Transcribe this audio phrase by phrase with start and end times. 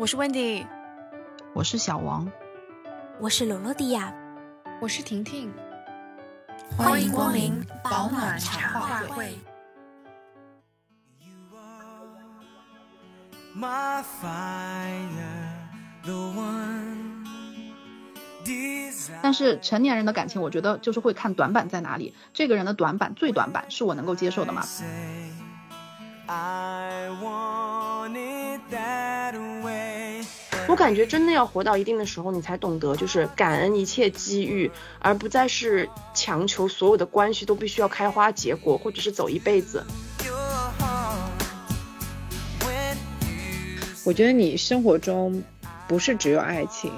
[0.00, 0.64] 我是 Wendy，
[1.52, 2.30] 我是小王，
[3.18, 4.14] 我是罗罗迪亚，
[4.80, 5.52] 我是婷婷，
[6.76, 9.36] 欢迎光临保暖茶话会。
[19.20, 22.14] 但是成年人的感情，我觉得就是会看短板在哪里。
[22.32, 24.62] 这个人的短板最短板是我能够接受的吗？
[30.68, 39.82] 我感觉真的要活到一定的时候，你才懂得就是感恩一切机遇，而不再是强求所有的关系都必须要开花结果，或者是走一辈子。
[44.04, 45.42] 我觉得你生活中
[45.88, 46.92] 不是只有爱情，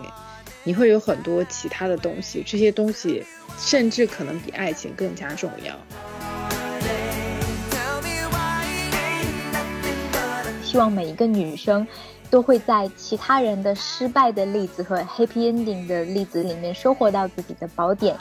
[0.64, 3.24] 你会有很多其他的东西，这些东西
[3.56, 5.78] 甚至可能比爱情更加重要。
[10.64, 11.86] 希望每一个女生。
[12.30, 18.16] 都会在其他人的失败的例子和 happy ending 的例子里面收获到自己的宝典。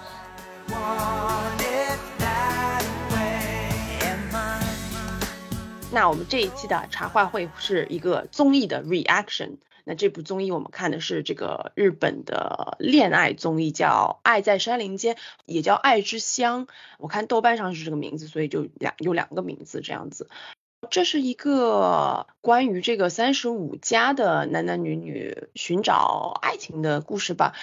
[5.92, 9.58] 那我们这一期的茶话会是一个综艺的 reaction。
[9.86, 15.16] 那这部综艺我们看的是这个日本的恋爱综艺，叫《爱在山林间》，
[15.46, 16.68] 也叫《爱之乡》。
[17.00, 20.30] 我看豆瓣上是这个名字，所以就两有两个名字这样子。
[20.90, 27.54] 这是一个关于这个三十五家的男男女女寻找爱情的故事吧。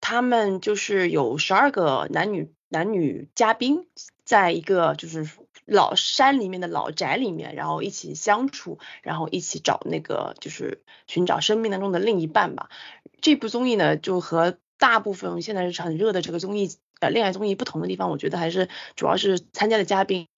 [0.00, 3.86] 他们就是有十二个男女男女嘉宾，
[4.24, 5.28] 在一个就是
[5.64, 12.68] 老山里面的老宅里面，然后一起相处，然后一起找那个就是寻找生命当中的另一半吧。
[13.20, 20.28] 这部综艺呢，就和大部分现在是很热的这个综艺呃恋爱综艺不同的地方，我觉得还是主要是参加的嘉宾。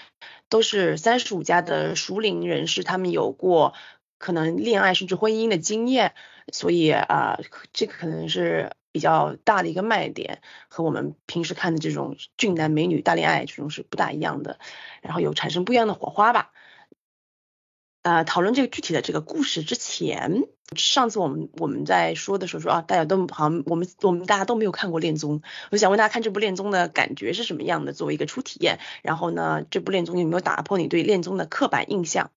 [0.51, 3.75] 都是三十五家的熟龄人士，他们有过
[4.17, 6.15] 可能恋爱甚至婚姻的经验，
[6.51, 7.39] 所以啊，
[7.75, 14.59] 这个可能是比较大的一个卖点，和我们平时看的这种俊男美女大恋爱这种是不大一样的，
[15.03, 16.51] 然后有产生不一样的火花吧。
[18.01, 20.45] 呃，讨论这个具体的这个故事之前，
[20.77, 25.41] 上次我们我们在说的时候说啊，大家都好像我们我们大家都没有看过恋综，
[25.73, 28.79] 我想问大家看这部恋综的感觉是什么样的，作为一个初体验。
[29.03, 32.31] 然后呢，这部恋综有没有打破你对恋综的刻板印象？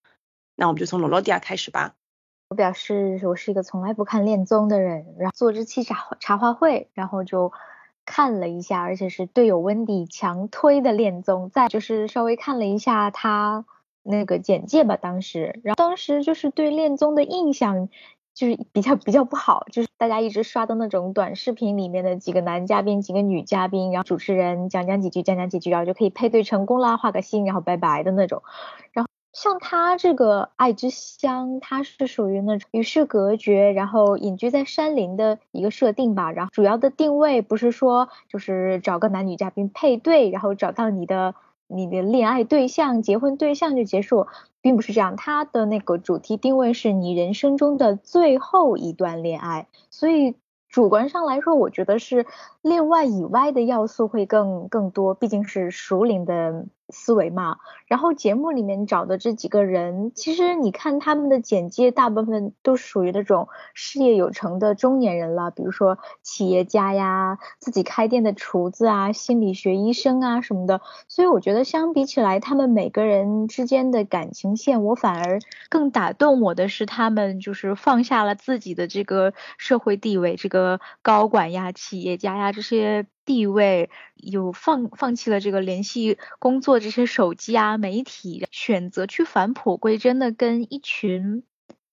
[0.55, 1.93] 那我们就从罗罗迪亚开始吧。
[2.49, 7.51] 我表示我是一个从来不看恋综的人，然后做这期茶茶话会，然后就
[8.05, 13.65] 看了一下，而且是队友温迪强推的恋综，再就是稍微看了一下他。
[14.03, 17.87] 那个简介吧，当时，然后当时就是对恋综的印象
[18.33, 28.41] 就是比较比较不好，就是大家一直刷的那种短视频里面的几个男嘉宾，几个女嘉宾，然后主持人讲讲几句，讲讲几句，然后就可以配对成功啦，画个心，然后拜拜的那种。
[28.93, 36.31] 然后像他这个爱之乡，他是属于那种与世隔绝，然后隐居在山林的一个设定吧。
[36.31, 41.35] 然后主要的定位不是说就是找个男女嘉宾配对，然后找到你的。
[41.73, 44.27] 你的恋爱对象、结婚对象就结束，
[44.61, 45.15] 并不是这样。
[45.15, 50.35] 它的那个主题定位是你人生中的最后一段恋爱，所以
[50.69, 52.25] 主观上来说，我觉得是
[52.61, 56.65] 另外以外的要素会更更多，毕竟是熟龄的。
[56.93, 57.55] 思维嘛，
[57.87, 70.81] 然后节目里面找的这几个人，其实你看他们的简介，大部分都属于那种事业有成的中年人了，比如说企业家呀，自己开店的厨子啊，心理学医生啊什么的。
[71.07, 75.39] 所以我觉得相比起来，他们每个人之间的感情线，我反而
[75.69, 83.07] 更打动我的是他们就是放下了自己的这个社会地位，这个高管呀、企业家呀这些。
[83.23, 91.43] 地位有放放弃了这个联系工作这些手机啊媒体，选择去返璞归真的跟一群。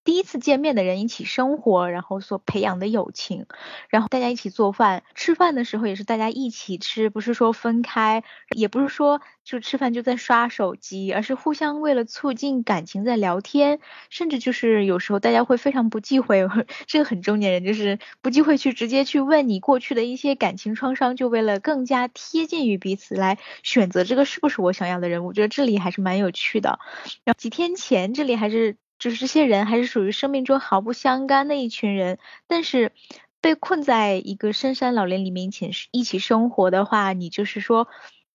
[0.09, 3.45] 第一次见面的人一起生活，然后所培养的友情，
[3.91, 8.25] 然后大家一起做饭，吃饭的时候也是大家一起吃，不是说分开，
[8.57, 16.49] 也不是说就吃饭就在刷手机，而是互相为了促进感情在聊天，甚至就是有时候大家会非常不忌讳，
[16.89, 26.79] 这个很中年人就是不忌讳去直接去问你过去的一些感情创伤，就为了更加贴近于彼此来选择这个是不是我想要的人，我觉得这里还是蛮有趣的。
[27.25, 28.79] 然后几天前这里还是。
[28.99, 32.93] 就是这些人还是属于生命中毫不相干的一群人，但是
[33.41, 37.89] 被困在一个深山老林里面一起一起生活的话，你就是说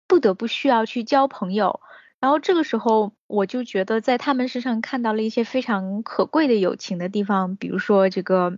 [0.08, 1.82] 不得不需要去交朋友。
[2.24, 8.52] 然后这个时候我就觉得在他们身上看到了一些非常可贵的友情的地方，比如说这个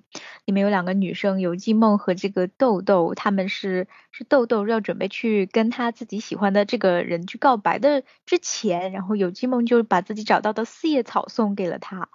[0.46, 12.10] 里面有两个女生，游记梦和这个豆豆，他们是是豆豆要准备去跟他自己喜欢的这个人去告白的之前，然后游记梦就把自己找到的四叶草送给了他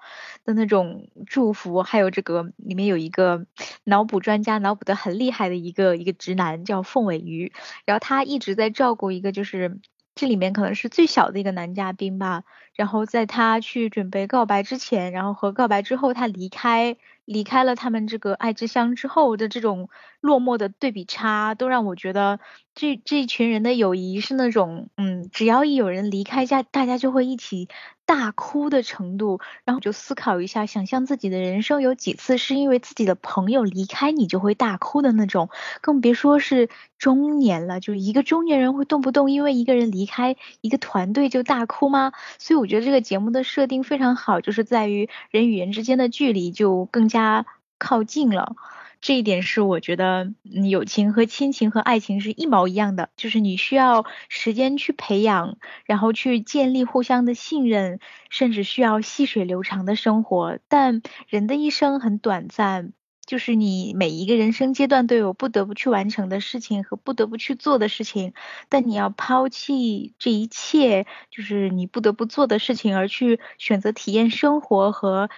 [0.44, 3.44] 的那种祝福，还有这个里面有一个
[3.82, 7.52] 脑补专家脑补的很厉害的一个一个直男叫凤尾鱼，
[7.86, 9.80] 然后他一直在照顾一个就是。
[10.20, 12.44] 这里面可能是最小的一个男嘉宾吧，
[12.74, 19.88] 然后在他去准备告白之前，然后和告白之后，他离开离开了他们这个爱之乡之后的这种
[20.20, 22.38] 落寞的对比差，都让我觉得
[22.74, 27.68] 这这群人的友谊是那种，嗯，只要一有人离开家，大家就会一起。
[28.10, 35.48] 大哭的程度，然后就思考一下，想象自己的人生有几次是因为自己的朋友离开你就会大哭的那种，
[35.80, 36.68] 更别说是
[36.98, 42.10] 中年了，就一个中年人会动不动因为一个人离开一个团队就大哭吗？
[42.40, 47.46] 所以我觉得这个节目的设定非常好，就是在于人与人之间的距离就更加
[47.78, 48.56] 靠近了。
[49.00, 55.56] 这一点是我觉得友情和亲情和爱情是一毛一样的，就是你需要时间去培养，
[55.86, 57.98] 然后去建立互相的信任，
[58.28, 60.58] 甚至需要细水流长的生活。
[60.68, 62.92] 但人的一生很短暂，
[63.24, 68.34] 就是你每一个人生阶段都有不得不去完成的事情和不得不去做的事情，
[68.68, 75.30] 但你要抛弃这一切，就是你不得不做的事情，而去选择体验生活和。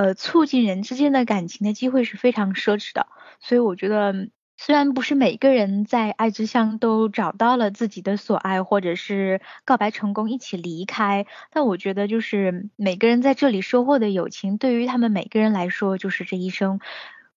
[0.00, 3.06] 呃，促进人之间的感情的机会是非常奢侈的，
[3.38, 16.80] 所以我觉得，虽然不是每个人在爱之乡都找到了自己的所爱，或者是告白成功一起离开，但我觉得就是每个人在这里收获的友情，对于他们每个人来说，就是这一生。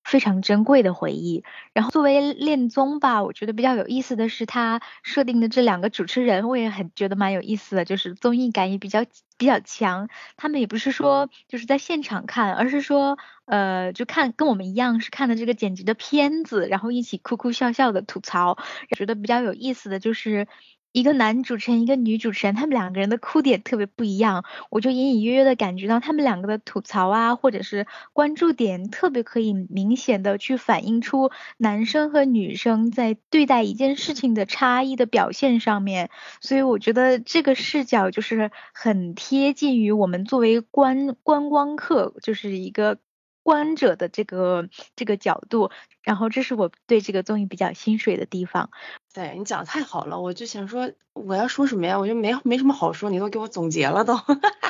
[0.03, 1.43] 非常珍贵的回忆。
[1.73, 9.05] 然后作为恋综吧，我觉得比较有意思的是他设定的这两个主持人，我也很觉得蛮有意思的，就是综艺感也比较
[9.37, 10.09] 比较强。
[10.37, 18.57] 他们也不是说就是在现场看，而是说呃就看跟我们一样是看的这个剪辑的片子，然后一起哭哭笑笑的吐槽。
[18.95, 20.47] 觉得比较有意思的就是。
[20.93, 36.11] 一个男主持人，一个女主持人，他们两个人的哭点特别不一样，我就隐隐约约的感觉到他们两个的吐槽啊，或者是关注点特别可以明显的去反映出男生和女生在对待一件事情的差异的表现上面，
[36.41, 42.99] 所以我觉得这个视角就是很贴近于我们作为观观光客，就是一个。
[43.43, 45.69] 观者的这个这个角度，
[46.01, 48.71] 然后这是我对这个综艺比较心水的地方。
[49.13, 51.99] 对你讲的太好了，我就想说我要说什么呀？
[51.99, 54.19] 我就没没什么好说，你都给我总结了都。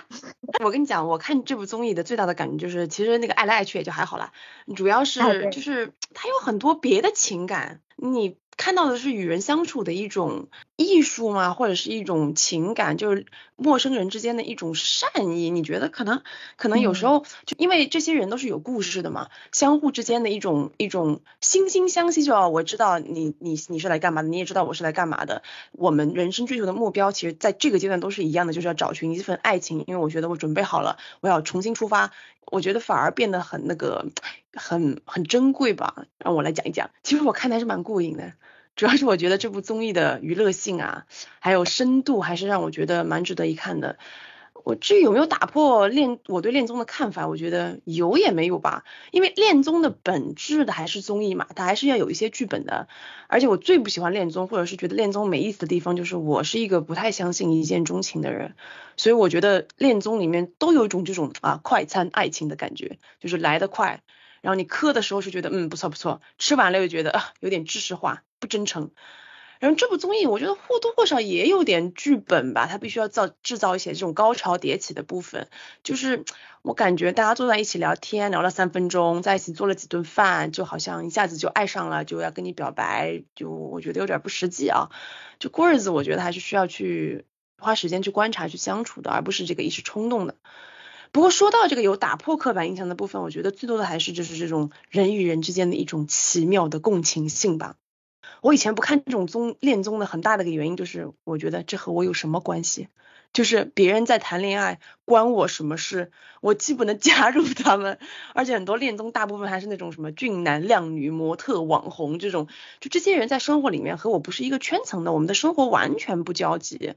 [0.63, 4.33] 我跟你讲，我看这部综艺的最大的感觉就是，其实那个爱来爱去也就还好啦，
[4.75, 8.37] 主要是就是它有很多别的情感，你。
[8.55, 11.53] 看到的是与人相处的一种艺术嘛？
[11.53, 15.49] 或者是一种情感，就是陌生人之间的一种善意。
[15.49, 16.21] 你觉得可能
[16.55, 22.23] 可能有时候就因为这些人都是有故事的嘛，相互之间的一种一种惺惺相惜。
[22.23, 25.43] 就我知道你你你是来干嘛的，你也知道我是来干嘛的。
[25.71, 29.83] 我们人生追求的目标，其实在这个阶段都是一样的，就是要找寻一份爱情。
[29.87, 32.11] 因为我觉得我准备好了，我要重新出发。
[32.45, 34.05] 我觉得反而变得很那个，
[34.53, 36.05] 很很珍贵吧。
[36.19, 38.33] 让我来讲一讲，其实我看的还是蛮过瘾的，
[38.75, 41.05] 主要是我觉得这部综艺的娱乐性啊，
[41.39, 43.97] 还有深度，还是让我觉得蛮值得一看的。
[44.65, 52.87] 我至于有没有打破恋我对恋综的看法，我觉得有也没有吧，因为恋综的本质的还是综艺嘛，它还是要有一些剧本的。
[53.27, 58.55] 而且我最不喜欢恋综，或者是觉得恋综没意思的地方，就是我是一个不太相信一见钟情的人，
[58.95, 64.01] 所以我觉得恋综里面都有一种这种啊快餐爱情的感觉，就是来得快，
[64.41, 68.91] 然后你磕的时候是觉得嗯不错不错，吃完了又觉得啊有点知识化不真诚。
[69.59, 75.47] 然后这部综艺，我觉得或多或少也有点剧本吧，它必须要造制造一些这种高潮迭起的部分。
[75.83, 76.25] 就是
[76.63, 84.89] 我感觉大家坐在一起聊天，聊了三分钟，在一起做了几顿饭，就好像一下子就爱上了，就要跟你表白，就我觉得有点不实际啊。
[85.39, 87.23] 就过日子，我觉得还是需要去
[87.57, 90.35] 花时间去观察、去相处的，而不是这个一时冲动的。
[91.13, 97.75] 不过说到这个有打破刻板印象的部分，我觉得最多的还是就是这种人与人之间的一种奇妙的共情性吧。
[98.43, 102.89] 我以前不看这种综恋综的很大的一个原因就是，我觉得这和我有什么关系？
[103.31, 106.11] 就是别人在谈恋爱，关我什么事？
[106.41, 107.99] 我既不能 加入他们，
[108.33, 112.49] 而且很多恋综大部分还是那种什么俊男靓女、模特、网红这种，
[112.81, 116.95] 就这些人在生活里面和我不是一个圈层的，我们的生活完全不交集，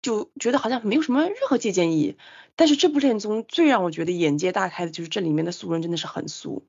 [0.00, 2.16] 就觉得好像没有什么任何借鉴意义。
[2.54, 6.68] 但是这部恋综最让我觉得眼界大开的就是这里面的素人真的是很俗。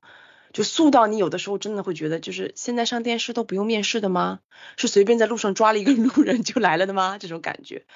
[0.52, 4.40] 就素到你有的时候真的会觉得，就是现在上电视都不用面试的吗？
[4.76, 7.18] 是随便在路上抓了一个路人就来了的吗？
[7.18, 7.86] 这种感觉，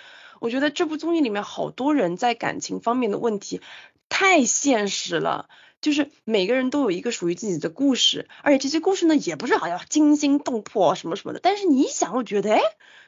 [0.40, 3.60] 我觉得这部综艺里面好多人在感情方面的问题
[4.08, 5.48] 太现实了，
[5.80, 12.60] 就是每个人都有一个属于自己的故事，而且这些故事呢也不是好像惊心动魄什么什么的，但是你一想又觉得，哎，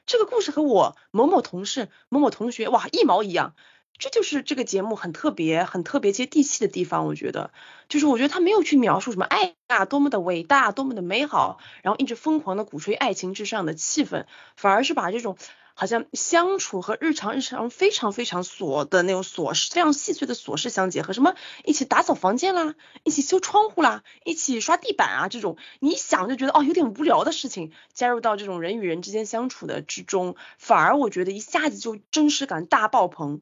[0.06, 3.54] 这个故事和我某某同事、某某同学哇一毛一样。
[3.98, 7.50] 这就是这个节目很特别、很特别接地气的地方，我觉得，
[7.88, 15.38] 就是我觉得他没有去描述什么爱啊多么的伟大、多么的美好，然后一直疯狂的鼓吹爱情至上的气氛，反而是把这种
[15.72, 21.34] 好像相处和日常日常非常非常琐的那种琐事、非常细碎的琐事相结合，什么
[21.64, 33.40] 一起打扫房间啦，一起修窗户啦，一起刷地板啊，这种你一想就觉得哦有点无聊的事情，加入到这种人与人之间相处的之中，反而我觉得一下子就真实感大爆棚。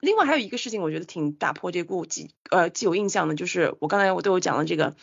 [0.00, 4.94] 另外还有一个事情，我觉得挺打破这个既呃既有印象的，就是我刚才我对我讲的这个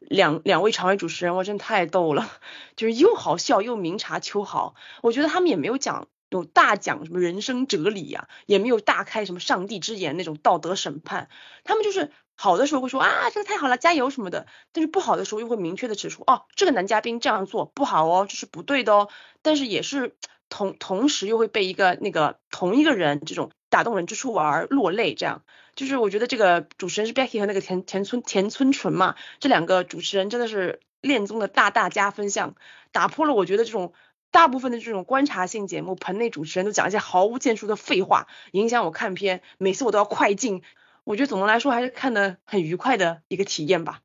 [0.00, 2.30] 两两位常委主持人，我真太逗了，
[2.74, 4.74] 就是又好笑又明察秋毫。
[5.02, 11.28] 我觉得他们也没有讲有大讲什么人生哲理呀，也没有大开什么上帝之眼那种道德审判。
[11.64, 19.08] 他们就是好的时候会说啊这个太好了加油什么的，但是不好的时候又会明确的指出哦这个男嘉宾这样做不好哦，这是不对的哦。
[19.42, 20.16] 但是也是
[20.48, 23.50] 同同时又会被一个那个同一个人这种。
[23.68, 25.42] 打动人之处而落泪，这样
[25.74, 32.54] 就是我觉得这个主持人是 Becky 和那个田田村田村纯嘛，这两个主持人真的是恋综的大大加分项，
[32.92, 33.92] 打破了我觉得这种
[34.30, 40.62] 大部分的这种观察性节目棚内主持人都讲一些毫无建树的废话，影响我看片，每次我都要快进。
[41.04, 44.00] 我觉得总的来说还是看的很愉快的一个体验吧。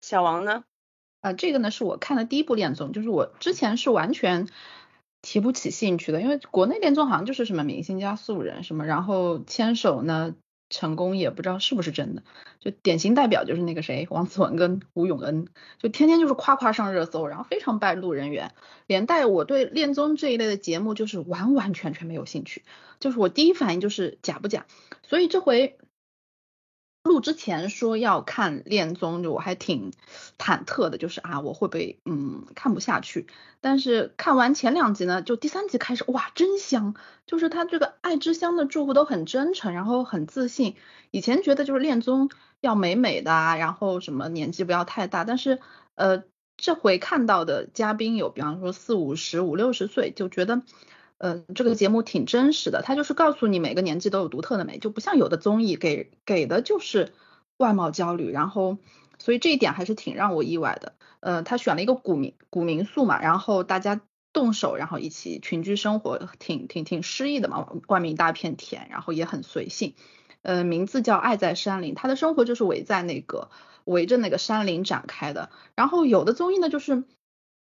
[0.00, 0.64] 小王呢？
[1.20, 4.48] 啊，这个呢是我看的第一部恋综，就是我之前是完全。
[5.22, 10.34] 提不起兴趣的，因为国内恋综好像就是什么明星加素人什么，然后牵手呢
[10.70, 12.22] 成功也不知道是不是真的，
[12.60, 15.48] 就典型代表就是那个谁王子文跟吴永恩，
[15.78, 18.52] 就天天就是夸夸上热搜，然后非常败路人缘，
[18.86, 22.62] 连带我对恋综这一类的节目就是完完全全没有兴趣，
[23.00, 24.66] 就是我第一反应就是假不假，
[25.02, 25.78] 所以这回。
[27.08, 29.92] 录之前说要看恋综，就我还挺
[30.38, 33.26] 忐忑的，就是啊，我会不会嗯看不下去？
[33.60, 36.94] 但是看完前两集呢，就第三集开始，哇，真香！
[37.26, 40.76] 就是他这个爱之香的祝福都很真诚，然后很自信。
[41.10, 45.58] 以前觉得就是恋综要美美的啊，然后什么年纪不要太大，但是
[45.96, 46.22] 呃，
[46.56, 50.62] 这回看到的嘉宾有，比方说四五十、五六十岁，就觉得。
[51.18, 57.12] 嗯，这个节目挺真实的，它就是告诉你每个年纪都有独特的美，就不像有的综艺给给的就是
[57.56, 58.78] 外貌焦虑，然后
[59.18, 60.94] 所以这一点还是挺让我意外的。
[61.18, 64.00] 呃，他选了一个古民古民宿嘛，然后大家
[64.32, 69.94] 动手，然后一起群居生活，挺挺挺诗意的嘛，外面一大片田，然后也很随性。
[70.42, 73.50] 呃，名字叫爱在山林，他的生活就是围在那个
[73.84, 75.50] 围着那个山林展开的。
[75.74, 77.02] 然后有的综艺呢，就是。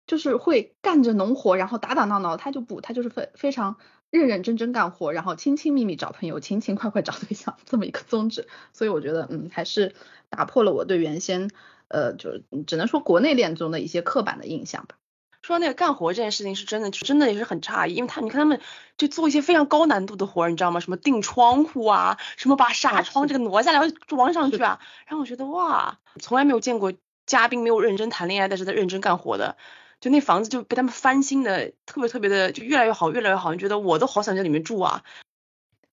[0.07, 3.77] 就是会干着农活，然后打打闹闹，他就不，他就是非非常
[4.09, 8.47] 认认真真干活，然后亲亲密密找朋友，勤勤快快找对象 这么一个宗旨。
[8.73, 9.95] 所以我觉得，嗯，还是
[10.29, 11.49] 打破了我对原先，
[11.87, 14.95] 呃，就是只能说国内恋综的一些刻板的印象吧。
[15.41, 18.61] 说那个干活这件事情是真的，真的也是很诧异，因为他你看他们
[18.97, 20.79] 就做一些非常高难度的活，你知道吗？
[20.79, 26.93] 什么钉窗户啊，什么把纱窗这个挪下来装上去啊，然后我觉得哇，从来没有见过
[27.25, 29.57] 嘉宾没有认真谈恋爱，但是在认真干活的。
[30.03, 35.05] 就那房子就被他们翻新的特别特别的就越来越好越来越好，你觉得我都好想在里面住啊。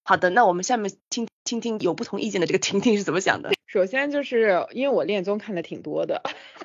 [0.03, 3.53] 好的，那我们下面听听听有不同意见的这个婷婷是怎么想的。
[3.69, 6.25] 首先就是因为我恋综看的挺多的，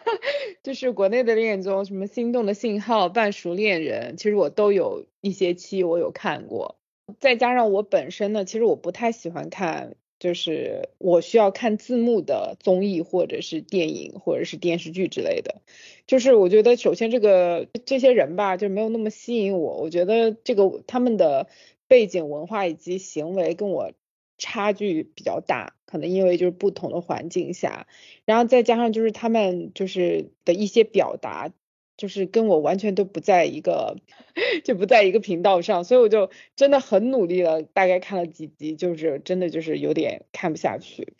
[0.64, 6.80] 就是国内的恋综，什么心动的信号、半熟恋人，其实我都有一些期我有看过。
[7.20, 9.94] 再加上我本身呢，其实我不太喜欢看。
[10.26, 15.62] 就是我需要看字幕的综艺或者是电影或者是电视剧之类的，
[16.08, 19.78] 就是我觉得首先这个这些人吧，就没有那么吸引我。
[19.78, 21.48] 我觉得这个他们的
[21.88, 23.92] 背景文化以及行为跟我
[24.40, 27.86] 差距比较大，可能因为就是不同的环境下，
[28.26, 31.54] 然后再加上就是他们就是的一些表达。
[31.98, 33.96] 就是跟我完全都不在一个，
[34.64, 41.14] 就不在一个频道上，所以我就真的很努力了，大概看了几集，就是真的就是有点看不下去。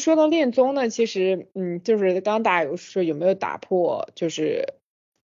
[0.00, 4.74] 说到恋综呢，其实嗯，就是刚刚大家有说有没有打破，就是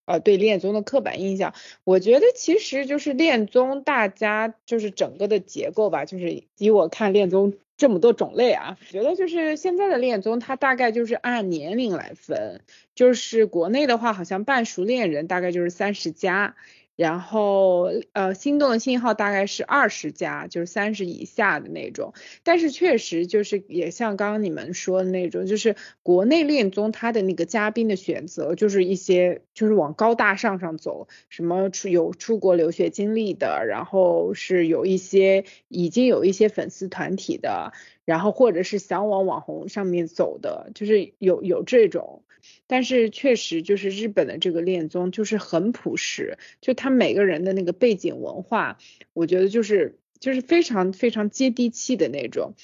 [0.05, 7.55] 呃对恋综的刻板印象，我觉得其实就是恋综大家就是整个的结构吧，就是以我看恋综。
[7.78, 12.61] 这么多种类啊，觉得就是现在的恋综，它大概就是按年龄来分，
[12.94, 16.56] 就是国内的话，好像半熟恋人大概就是三十加，
[16.97, 22.14] 然后呃，心动的信号大概是二十加，就是三十以下的那种。
[22.42, 37.73] 但是确实就是也像刚刚你们说的那种，就是国内恋综它的那个嘉宾的选择，就是一些就是往高大上上走，什么出有出国留学经历的，然后是有一些已经有一些粉丝团体的，
[38.05, 42.23] 然后或者是想往网红上面走的，就是有有这种。
[42.69, 48.79] 但是确实就是日本的这个恋综就是很朴实，就他每个人的那个背景文化，
[49.12, 52.55] 我觉得就是就是非常非常接地气的那种。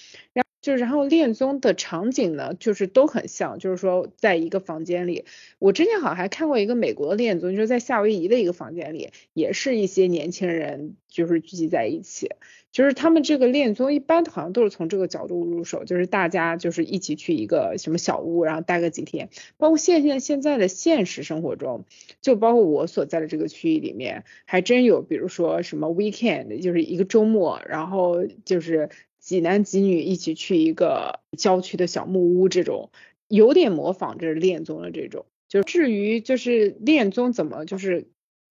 [0.65, 5.27] 就是然后恋综的场景呢，就是都很像，就是说在一个房间里。
[5.59, 12.31] 我之前好像还看过一个美国的恋综，就是在夏威夷的一个房间里，也是一些年轻人就是聚集在一起。
[12.73, 19.29] 就是他们这个恋综一般好像都是从这个角度入手，就是大家就是一起去一个什么小屋，然后待个几天。
[19.59, 21.85] 包括现现现在的现实生活中，
[22.23, 28.89] 就包括我所在的这个区域里面，还真有，比如说什么 weekend，就是一个周末，然后就是
[29.25, 32.91] 几男几女一起去一个郊区的小木屋，这种
[33.27, 35.25] 有点模仿着恋综的这种。
[35.49, 38.07] 就至于就是恋综怎么就是。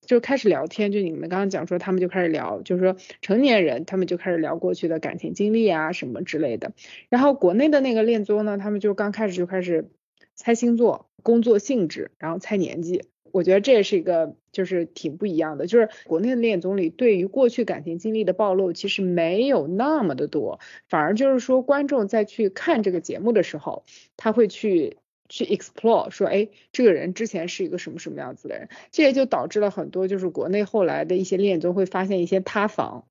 [0.05, 6.73] 就开始聊天，就你们刚刚讲说，他们就开始聊，就是说成年人他们就开始聊过去的感情经历啊什么之类的。
[7.07, 9.89] 然后国内的那个恋综呢，他们就刚开始就开始
[10.35, 13.05] 猜星座、工作性质，然后猜年纪。
[13.33, 23.83] 我觉得这也是一个就是挺不一样的，就是国内的恋综里对于过去感情经历的暴露其实没有那么的多，反而就是说观众在去看这个节目的时候，
[24.15, 24.97] 他会去。
[25.29, 33.07] 去 explore 说，哎，这个人之前是一个什么什么样子的人，这也就导致了很多就是国内后来的一些恋综会发现一些塌房，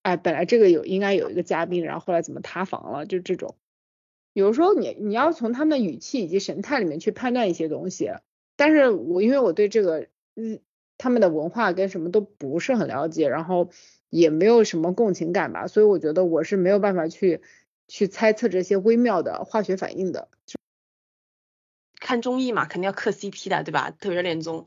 [0.00, 3.54] 哎，本来这个有应该有一个嘉宾，然后后来怎么塌房了，就这种。
[4.32, 8.10] 有时候你你要从他们的语气以及神态里面去判断一些东西，
[8.64, 10.60] 但是我因为我对这个嗯
[10.96, 13.70] 他们的文化跟什么都不是很了解，然后
[14.08, 17.42] 也没有什么共情感吧，所以我觉得我是没有办法去
[17.88, 20.28] 去猜测这些微妙的化学反应的。
[21.98, 23.90] 看综艺嘛，肯定要磕 CP 的，对吧？
[23.90, 24.66] 特别是恋综，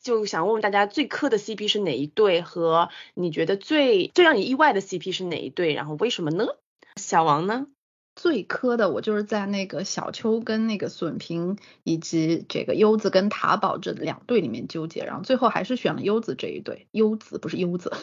[0.00, 2.42] 就想问问大家，最磕的 CP 是哪一对？
[2.42, 5.74] 和你觉得最最让你意外的 CP 是哪一对？
[5.74, 6.46] 然后为什么呢？
[6.94, 7.66] 小王呢？
[8.14, 16.88] 最磕的我就是在那个小秋跟那个笋平以及这个优子跟塔宝这两对里面纠结，然后最后还是选了优子这一对。
[16.92, 17.92] 优子不是优子。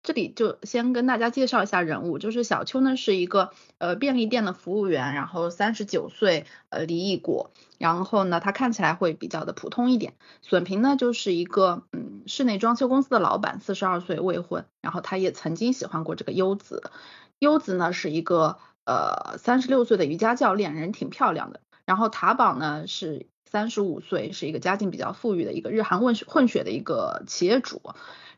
[0.00, 10.14] 这里就先跟大家介绍一下人物，就是小秋呢是一个呃便利店的服务员，然后三十九岁，呃离异过，然后呢他看起来会比较的普通一点。
[10.40, 16.90] 笋平呢就是一个嗯室内装修公司的老板，四十二岁未婚，然后他也曾经喜欢过这个优子。
[17.38, 21.60] 优子呢是一个呃三十六岁的瑜伽教练，人挺漂亮的。
[21.84, 27.82] 然后塔宝呢是三十五岁，是一个家境比较富裕的一个日韩混血混血的一个企业主。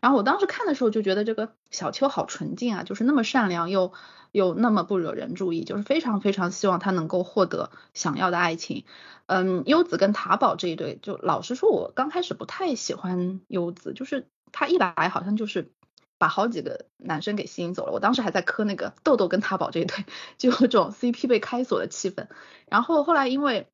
[0.00, 3.92] 然后我当时看的时候就觉得这个小秋好纯净啊，就是那么善良又
[4.32, 8.84] 又那么不惹人注意，就是非常非常希望他能够获得想要的爱情。
[9.26, 15.70] 嗯，优子跟塔宝这一对，就老实说，我刚开始不太喜欢优子，就是他一来好像就是
[16.20, 17.92] 把好几个男生给吸引走了。
[17.92, 20.04] 我当时还在磕那个豆豆跟塔宝这一对，
[20.38, 22.28] 就有种 CP 被开锁的气氛。
[22.68, 23.66] 然后后来因为。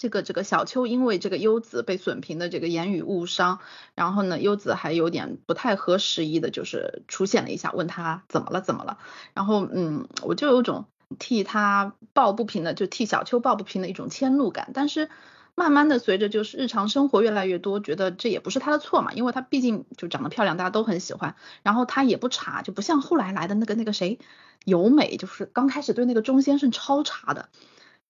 [0.00, 3.58] 这个这个小秋因为这个优子被损平的这个言语误伤，
[3.96, 8.98] 然后呢，优子还有点不太合时宜的，就是出现了一下，问他怎么了怎么了，
[9.34, 10.86] 然后嗯，我就有种
[11.18, 14.70] 替他抱不平的，就替小秋抱不平的一种迁怒感。
[14.72, 15.10] 但是
[15.58, 24.20] 慢慢的随着就是日常生活越来越多，觉得这也不是他的错嘛，因为他毕竟就长得漂亮，大家都很喜欢，然后他也不查，就不像后来来的那个那个谁
[24.64, 27.48] 由美，就是刚开始对那个钟先生超差的。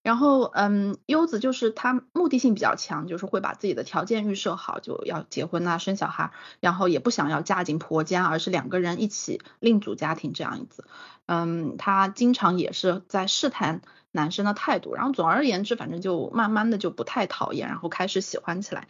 [0.01, 6.31] 然后，嗯，优子就是他目的性比较强，就是会把自己的条件预设好，就要结婚啊，生小孩，
[6.61, 10.85] 然后也不想要嫁进婆家，而是两个人一起另组家庭这样子。
[11.25, 13.81] 嗯，他经常也是在试探
[14.11, 18.87] 男生的态度，然后总而言之，反正就慢慢的就不太讨厌，然后开始喜欢起来。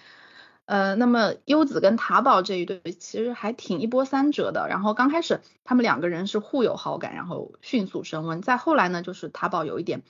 [0.66, 10.04] 呃，那么优子跟塔宝这一对其实还挺一波三折的，然后刚开始他们两个人是互有好感，然后迅速升温，再后来呢，就是塔宝有一点。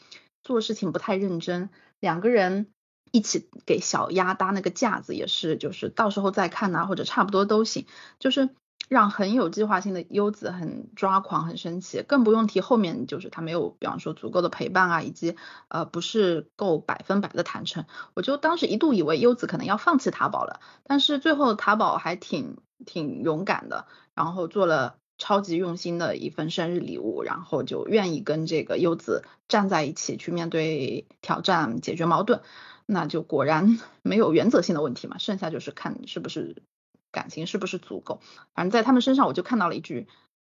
[0.50, 2.72] 做事情不太认真，两个人
[3.12, 7.86] 一起给小鸭搭那个架子也是，就是到时候再看呐，或者差不多都行，
[8.18, 8.50] 就是
[8.88, 15.36] 让很有计划性的优子很抓狂、很生气，更不用提后面就是他没有，比方说足够的陪伴啊，以及
[15.68, 17.86] 呃不是够百分百的坦诚，
[18.16, 22.58] 我就当时一度以为优子可能要放弃塔宝了，但是最后塔宝还挺
[22.88, 23.86] 挺勇敢的，
[24.16, 24.96] 然后做了。
[25.20, 32.42] 超级用心的一份生日礼物，然后就愿意跟这个优子站在一起去面对挑战、解决矛盾，
[32.88, 36.64] 那就果然 没有原则性的问题嘛，剩下就是看是不是
[37.12, 38.22] 感情是不是足够。
[38.56, 40.08] 反正在他们身上我就看到了一句，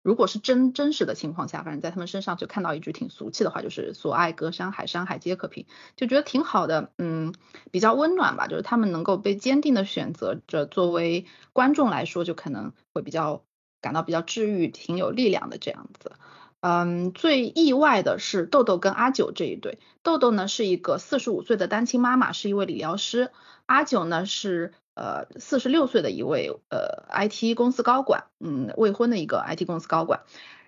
[0.04, 7.34] 如果是真真实的情况下，反正在他们身上就看到一句挺俗气的话，就是所爱隔山海，山海皆可平，就觉得挺好的，嗯，
[7.72, 8.48] 比较温暖吧。
[8.48, 13.44] 就是他们能够被坚定的选择着，作为观众来说，就可能会比较
[13.82, 16.14] 感到比较治愈，挺有力量的这样子。
[16.62, 19.80] 嗯，最意外的是豆豆跟阿九这一对。
[20.04, 23.32] 豆豆呢是一个四十五岁的单亲妈妈，是一位理疗师。
[23.66, 30.22] 阿九呢是呃四十六岁的一位呃 IT 公司高管，嗯，未婚的一个 IT 公司高管。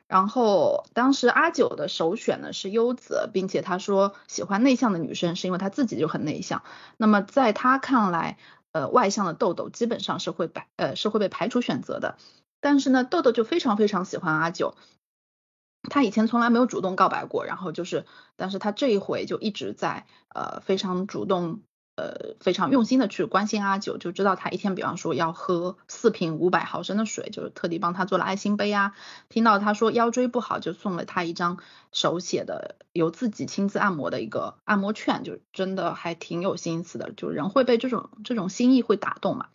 [0.08, 6.63] 然后当时阿九的首选呢是优子，并且他说喜欢内向的女生是因为他自己就很内向。
[6.97, 8.38] 那么在他看来，
[8.71, 12.17] 呃，外向的豆豆基本上是会排呃是会被排除选择的。
[12.63, 14.76] 但是呢，豆豆就非常非常喜欢阿九。
[15.89, 18.06] 他以前从来没有主动告白过，然后就是，
[18.38, 21.60] 但是他这一回就一直在呃非常主动
[21.97, 28.93] 呃非常用心的去关心阿九，就知道他一天比方说要喝四瓶五百毫升的水，就是特地帮他做了爱心杯啊。
[29.28, 31.58] 听到他说腰椎不好，就送了他一张
[31.91, 39.47] 手写的由自己亲自按摩的一个按摩券，就真的还挺有心思的，就人会被这种这种心意会打动嘛。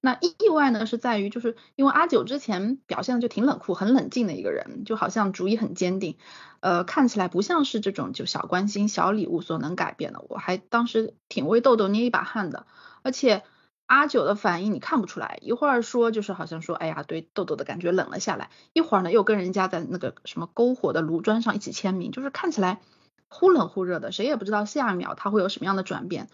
[0.00, 6.16] 那意外呢，是在于就是因为阿九之前表现的就挺冷酷、很冷静的一个人，就好像主意很坚定，
[6.60, 10.24] 呃，看起来不像是这种就小关心、小礼物所能改变的。
[10.28, 12.66] 我还当时挺为豆豆捏一把汗的，
[13.02, 13.42] 而且
[13.86, 22.80] 阿九的反应你看不出来，一会儿说就是好像说，哎呀，对豆豆的感觉冷了下来，一会儿呢又跟人家在那个什么篝火的炉砖上一起签名，就是看起来
[23.28, 26.28] 忽冷忽热的，谁也不知道下一秒他会有什么样的转变。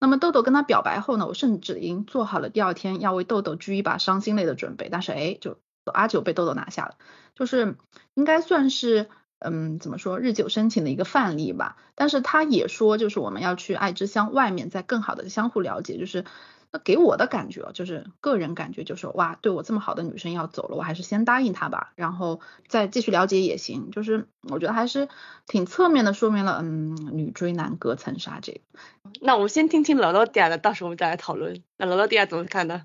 [0.00, 6.96] 那么豆豆跟他表白后呢，我甚至已经做好了第二天要为豆豆掬一把伤心泪的准备，但是哎，就阿九被豆豆拿下了，
[7.34, 7.76] 就是
[8.14, 9.08] 应该算是
[9.38, 11.76] 嗯怎么说日久生情的一个范例吧。
[11.94, 16.24] 但是他也说，就是我们要去爱之乡外面再更好的相互了解，就是。
[16.70, 23.90] 那给我的感觉就是个人感觉就是哇，对我这么好的女生要走了，我还是先答应她吧，然后再继续了解也行。
[23.90, 25.08] 就是我觉得还是
[25.46, 28.60] 挺侧面的说明了，嗯，女追男隔层纱这个。
[29.20, 31.62] 那我们先听听劳劳迪亚的，到时候我们再来讨论。
[31.76, 32.82] 那劳劳迪亚怎么看呢？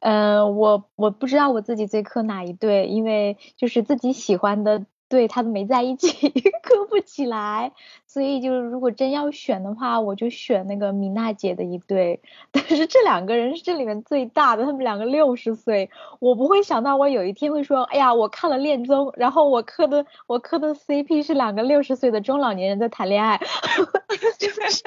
[0.00, 4.86] 呃，我我不知道我自己最磕哪一对，因为就是自己喜欢的。
[5.08, 6.08] 对他都没在一起，
[6.62, 7.72] 磕不起来，
[8.06, 12.20] 所以就是如果真要选的话，我就选那个米娜姐的一对。
[12.50, 15.90] 但是这两个人是这里面最大的，他们两个六十岁，
[16.20, 23.38] 我不会想到我有一天会说，哎呀，我看了恋综，然后我磕的我磕的 CP 是两个六十岁的中老年人在谈恋爱，
[24.38, 24.82] 真的是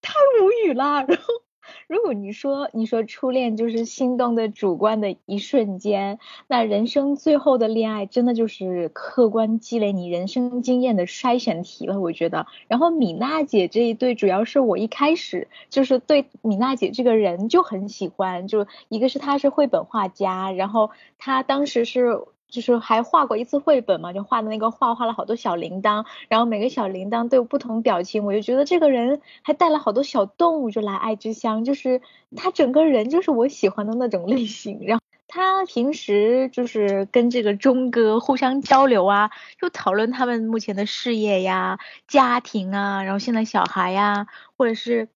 [0.00, 1.04] 太无语了。
[1.08, 1.49] 然后。
[1.86, 12.46] 如果你说你说初恋就是心动的主观的一瞬间，那人生最后的恋爱真的就是客观积累你人生经验的筛选题了，我觉得。
[12.68, 22.20] 然后米娜姐这一对，主要是我一开始就是对米娜姐这个人就很喜欢，就一个是她是绘本画家，然后她当时是。
[22.50, 32.02] 就是还画过一次绘本嘛，就画的那个画画了好多小铃铛，然后每个小铃铛都有不同表情，我就觉得这个人还带了好多小动物，就来爱之乡，就是
[32.36, 34.80] 他整个人就是我喜欢的那种类型。
[34.82, 45.08] 然后他平时就是跟这个钟哥互相交流啊，就讨论他们目前的事业呀、家庭啊，然后现在小孩呀，或者是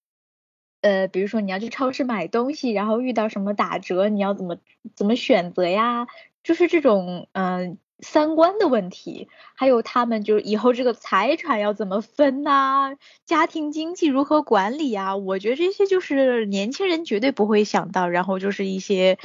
[0.83, 4.59] 呃，比如说你要去超市买东西，然后遇到什么打折，你要怎么
[4.95, 6.07] 怎么选择呀？
[6.45, 15.17] 就是这种嗯三观的问题，还有他们就是以后这个财产要怎么分呐，家庭经济如何管理啊？
[15.17, 19.19] 我觉得这些就是年轻人绝对不会想到，然后就是一些。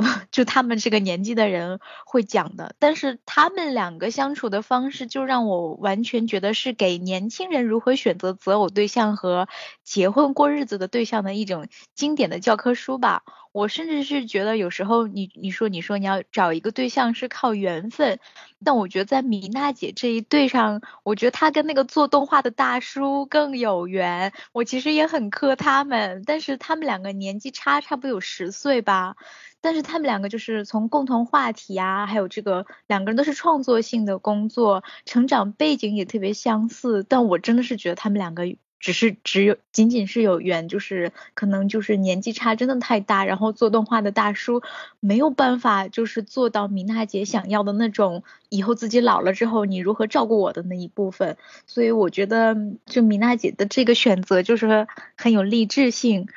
[0.30, 9.48] 就他们这个年纪的人会讲的，但是他们两个相处的方式就让我完全觉得是给年轻人如何选择择偶对象和
[9.84, 13.22] 结婚过日子的对象的一种经典的教科书吧。
[13.52, 18.20] 我甚至是觉得有时候你你说你说你要找一个对象是靠缘分，
[18.64, 24.32] 但我觉得在米娜姐这一对上，我觉得她跟那个做动画的大叔更有缘。
[24.52, 29.16] 我其实也很磕他们，但是他们两个年纪差差不多有十岁吧。
[29.60, 37.04] 但是他们两个就是从共同话题啊，还有这个两个人都是创作性的工作，成长背景也特别相似。
[37.08, 38.44] 但我真的是觉得他们两个
[38.78, 44.62] 只是只有仅仅是有缘，就是可能就是年纪差真的太大，然后做动画的大叔
[45.00, 51.36] 没有办法就是做到米娜姐想要的那种以后自己老了之后你如何照顾我的那一部分。
[51.66, 56.28] 所以我觉得就米娜姐的这个选择就是很有励志性。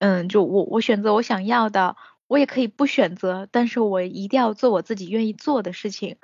[0.00, 1.94] 嗯，就我我选择我想要的。
[2.32, 6.16] 我也可以不选择，但是我一定要做我自己愿意做的事情。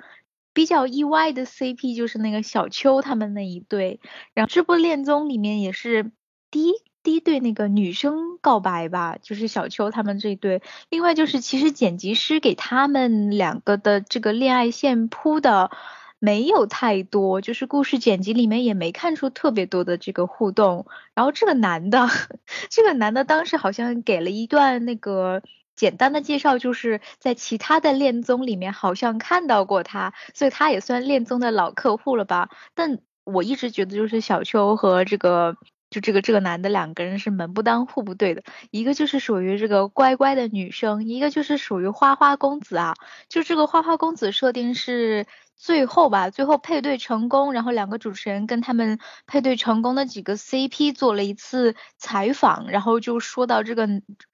[0.53, 3.99] 比较意外的 CP 就是那个小秋他们那一对，
[4.33, 6.11] 然后这部恋综里面也是
[6.49, 10.63] 第一第一对那个女生告白吧，就是小秋他们这一对。
[10.89, 15.69] 另外就是其实剪辑师给他们两个的这个恋爱线铺的
[16.17, 20.87] 没有太多，就是故事剪辑里面也没看出特别多的这个互动。
[21.13, 22.07] 然后这个男的，
[22.71, 25.43] 这个男的当时好像给了一段那个。
[25.79, 32.49] 简单的介绍就是在其他的恋综里面好像看到过他，所以他也算恋综的老客户了吧。
[32.75, 35.55] 但我一直觉得就是小秋和这个
[35.89, 42.95] 就这个这个男的两个人是门不当户不对的，一个就是属于这个乖乖的女生，一个就是属于花花公子啊。
[43.27, 45.25] 就这个花花公子设定是。
[45.61, 48.97] 最后吧，最后配对成功，然后两个主持人跟他们
[49.27, 53.85] 配对成功的几个 CP 做了一次采访，然后就说到这个，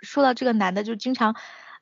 [0.02, 1.36] 说到这个男的就经常，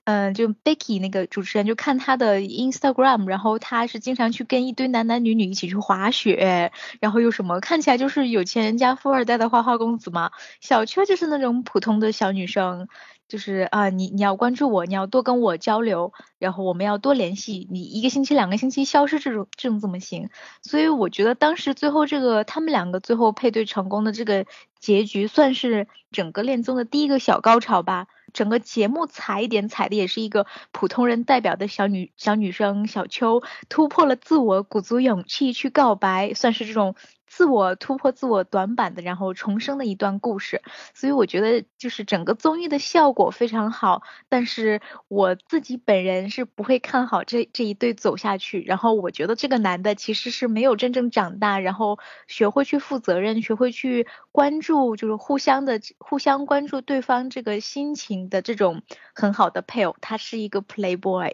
[0.06, 12.88] 嗯，就 Becky 那个主持人就看他的 Instagram，然后他是经常去跟一堆男男女女一起去滑雪，然后又什么看起来就是有钱人家富二代的花花公子嘛，小邱就是那种普通的小女生。
[13.30, 17.68] 就是啊，你你要关注我，你要多跟我交流，然后我们要多联系。
[17.72, 20.30] 你一个星期、两个星期消失这种这种怎么行？
[20.62, 24.46] 所以我觉得当时最后这个他们两个最后配对成功的这个
[24.80, 28.06] 结局，算是整个恋综的第一个小高潮吧。
[28.34, 36.96] 整个节目踩点踩的也是一个普通人代表的小女小女生小秋突破了自我，鼓足勇气去告白，算是这种。
[37.36, 40.62] 自我突破、自我短板的，然后重生的一段故事，
[40.94, 48.62] 所以我觉得就是整个综艺的效果非常好，但是我自己本人是不会看好这这一对走下去。
[48.62, 58.84] 然后我觉得这个男的其实是没有真正长大，然后学会去负责任，学会去关注，就是互相的互相关注对方这个心情的这种
[59.16, 61.34] 很好的配偶，他是一个 playboy。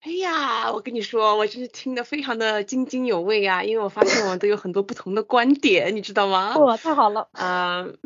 [0.00, 6.56] 哎呀，我跟你说，我真是听得非常的津津有味啊，因为我发现我们都有很多不同的观点，你知道吗？
[6.58, 7.28] 哇，太好了。
[7.32, 7.98] 嗯，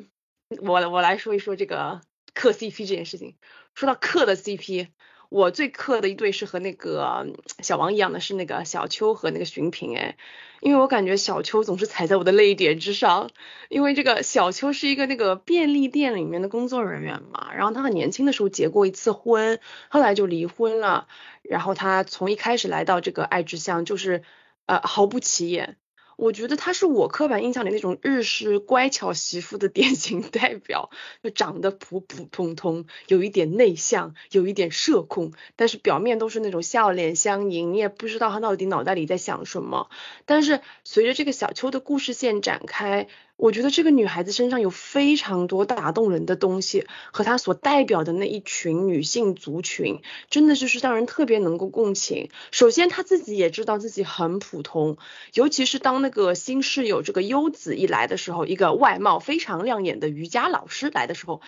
[0.62, 2.00] 我我来说一说这个
[2.32, 3.36] 磕 CP 这件事情。
[3.74, 4.88] 说到磕的 CP。
[5.30, 7.26] 我最磕的一对是和那个
[7.60, 10.16] 小王一样的，是那个小秋和那个寻平哎，
[10.60, 13.30] 因为我感觉小秋总是踩在我的泪点之上，
[13.68, 21.06] 因为这个小秋是一个那个便利店里面的工作人员嘛，然后他很年轻的时候结过一次婚，后来就离婚了，
[21.42, 24.24] 然后他从一开始来到这个爱之乡就是
[24.66, 25.76] 呃毫不起眼。
[26.20, 30.90] 我觉得她是我刻板印象里那种日式乖巧媳妇的典型代表，
[31.22, 39.88] 就长得普普通通，有一点内向，有一点社恐，但是表面都是那种笑脸相迎，你也不知道她到底脑袋里在想什么。
[40.26, 43.08] 但是随着这个小秋的故事线展开。
[43.40, 52.28] 我觉得这个女孩子身上有非常多打动人的东西，和她所代表的那一群女性族群，真的就是让人特别能够共情。
[52.50, 54.98] 首先，她自己也知道自己很普通，
[55.32, 61.40] 尤其是当那个新室友这个优子一来的时候，一个外貌非常亮眼的瑜伽老师来的时候。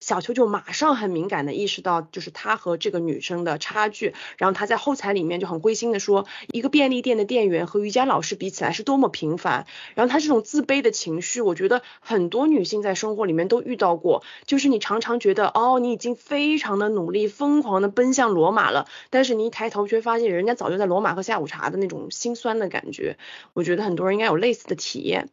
[0.00, 9.66] 小秋就马上很敏感的意识到，就是他和这个女生的差距，然后他在后台里面就很灰心的说，一个便利店的店员和瑜伽老师比起来是多么平凡。
[9.94, 23.18] 然后他这种自卑的情绪，我觉得很多女性在生活里面都遇到过，就是你常常觉得，哦，你已经非常的努力，疯狂的奔向罗马了，但是你一抬头却发现人家早就在罗马喝下午茶的那种心酸的感觉。
[23.52, 25.28] 我觉得很多人应该有类似的体验。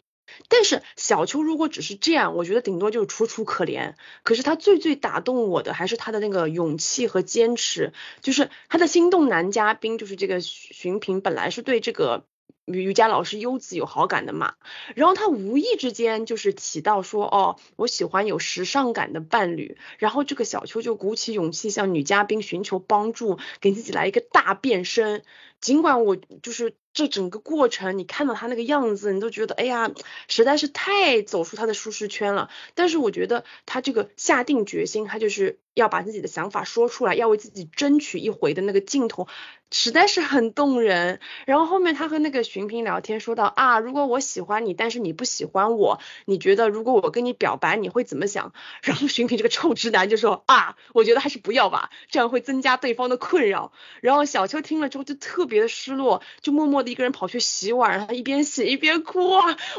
[0.49, 3.95] 但是小秋如果只是这样，我觉得顶多就是楚楚可怜。
[4.23, 12.25] 可是他最最打动我的还是他的那个勇气和坚持，就是他的心动男嘉宾，就是这个寻平，本来是对这个
[12.65, 14.55] 瑜伽老师优子有好感的嘛。
[14.95, 19.77] 然后他无意之间就是提到说，哦，我喜欢有时尚感的伴侣。
[19.97, 25.23] 然后这个小秋就鼓起勇气向女嘉宾寻求帮助，给自己来一个大变身。
[25.61, 26.75] 尽管我就是。
[26.97, 29.91] 这整个过程，你看到他那个样子，你都觉得哎呀，
[30.27, 32.49] 实在是太走出他的舒适圈了。
[32.73, 39.27] 但是我觉得他这个下定决心，他就是要把自己的想法说出来，要为自己争取一回的那个镜头，
[39.69, 41.19] 实在是很动人。
[41.45, 48.53] 然后后面他和那个寻平聊天，说到啊，如果我喜欢你，但是你不喜欢我，你觉得如果我跟你表白，你会怎么想？
[48.81, 53.71] 然后寻平这个臭直男就说啊，我觉得还是不要吧，这样会增加对方的困扰。
[54.01, 56.86] 然后小秋听了之后就特别的失落，就默默。
[56.89, 59.31] 一个人跑去洗碗，然后一边洗一边哭，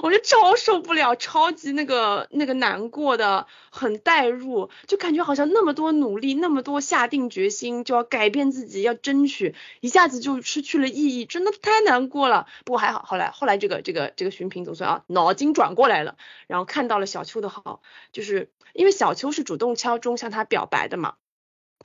[0.02, 12.46] 我就超受不了，超级那个那个难过的，很代入，就感觉好像那么多努力，那么多下定决心就要改变自己，要争取，一下子就失去了意义，真的太难过了。
[12.64, 16.16] 不过还好，后来后来这个这个这个寻平总算啊脑筋转过来了，
[16.46, 21.14] 然后看到了小秋的好，就是因为小秋是主动敲钟向他表白的嘛。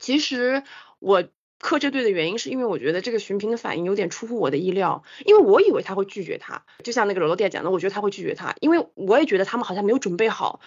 [0.00, 0.62] 其实
[0.98, 1.24] 我。
[1.58, 10.60] 克这对的原因是因为我觉得这个寻平的反应有点出乎我的意料，因为我以为他会拒绝他，就像那个罗罗店讲的，我觉得他会拒绝他，因为我也觉得他们好像没有准备好。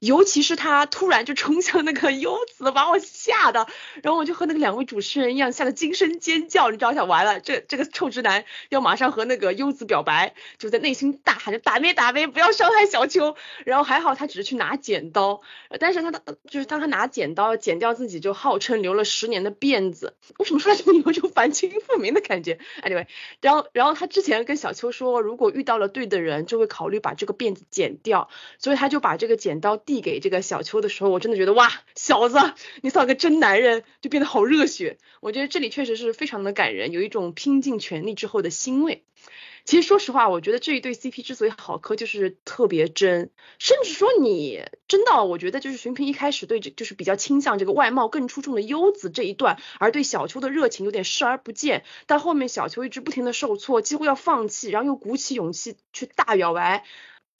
[0.00, 3.66] 尤其是他突然就冲向那个优子，把我吓的，
[4.02, 6.70] 然后我就和那个两位主持人一样，吓得惊声尖叫。
[6.70, 13.34] 你知道，想完了，这这个臭直男要马上和那个优子表白，就在内心大喊着打咩打咩，不要伤害小秋。
[13.64, 15.40] 然后还好他只是去拿剪刀，
[15.80, 23.08] 但是他的就是当他拿剪刀剪掉自己就号称留了十年的辫子，为什么说来这么有种反清复明的感觉？Anyway，
[23.40, 28.30] 然后然后他之前跟小秋说，如果遇到了对的人，就会考虑把这个辫子剪掉，
[28.60, 29.76] 所以他就把这个剪刀。
[29.88, 32.38] 递给这个小秋的时候，我真的觉得哇，小子，
[32.82, 34.98] 你算个真男人，就变得好热血。
[35.22, 39.04] 我觉得这里确实是非常的感人，有一种拼尽全力之后的欣慰。
[39.64, 51.84] 其实说实话，我觉得这一对 CP 之所以好磕，就是特别真，甚至说你真到，我觉得就是寻平一开始对这就是比较倾向这个外貌更出众的优子这一段，而对小秋的热情有点视而不见。
[52.06, 56.84] 但后面小秋一直不停的受挫，几乎要放弃，然后又鼓起勇气去大表白。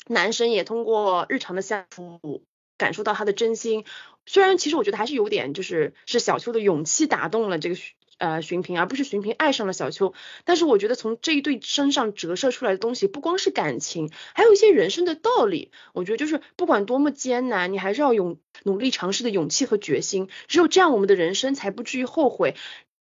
[0.09, 2.45] 男生也通过日常的相处
[2.77, 3.85] 感受到他的真心，
[4.27, 7.77] 虽然其实我觉得还是有点就是是小秋的勇气打动了这个
[8.19, 10.15] 呃寻平，而不是寻平爱上了小秋。
[10.45, 15.73] 但是我觉得从这一对身上折射出来的东西，不光是感情，还有一些人生的道理。
[15.93, 20.29] 我觉得就是不管多么艰难，你还是要有努力尝试的勇气和决心。
[20.47, 22.55] 只有这样，我们的人生才不至于后悔，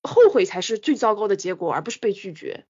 [0.02, 2.66] 后悔才是最糟糕的结果，而不是被拒绝。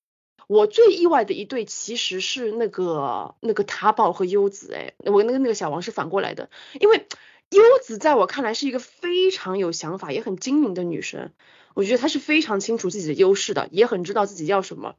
[0.48, 7.06] 我最意外的一对其实是那个那个塔宝和优子，哎，我那个那个小王是反过来的，因为
[7.50, 11.32] 优子在我看来是一个非常有想法也很精明的女生，
[11.74, 14.96] 我觉得她是非常清楚自己的优势的，也很知道自己要什么。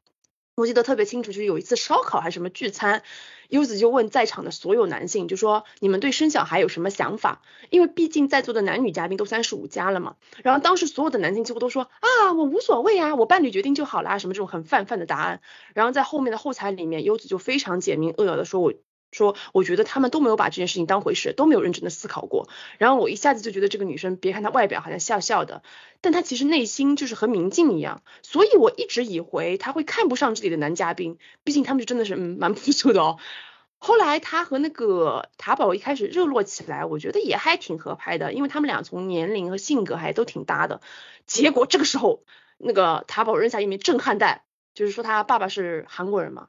[0.59, 3.05] 我记得特别清楚，就是有一次烧烤还是什么聚餐，
[3.49, 7.43] 优子就问在场的所有男性，就说你们对生小孩有什么想法？
[7.71, 10.17] 因为毕竟在座的男女嘉宾都三十五加了嘛。
[10.43, 15.41] 然后当时所有的男性几乎都说啊，我无所谓啊，我伴侣决定就好啦，什么这种很泛泛的答案。
[15.75, 18.73] 然后在后面的后台里面，优子就非常简明扼要的说，我。
[19.11, 22.49] 说，我觉得他们都没有把这件事情当回事，都没有认真的思考过。
[22.79, 25.63] 然后我一下子就觉得这个女生，别看她外表好像笑笑的，
[26.01, 28.03] 但她其实内心就是和明镜一样。
[28.23, 33.19] 所以我一直以为她会看不上这里的男嘉宾，毕竟他们就真的是嗯蛮朴素的哦。
[33.79, 40.81] 后来她和那个塔宝一开始热络起来，我觉得也还挺合拍的，因为他们俩从年龄和性格还都挺搭的。
[41.27, 42.25] 结果这个时候，
[42.59, 44.43] 那个塔宝扔下一枚震撼弹，
[44.75, 46.49] 就是说他爸爸是韩国人嘛。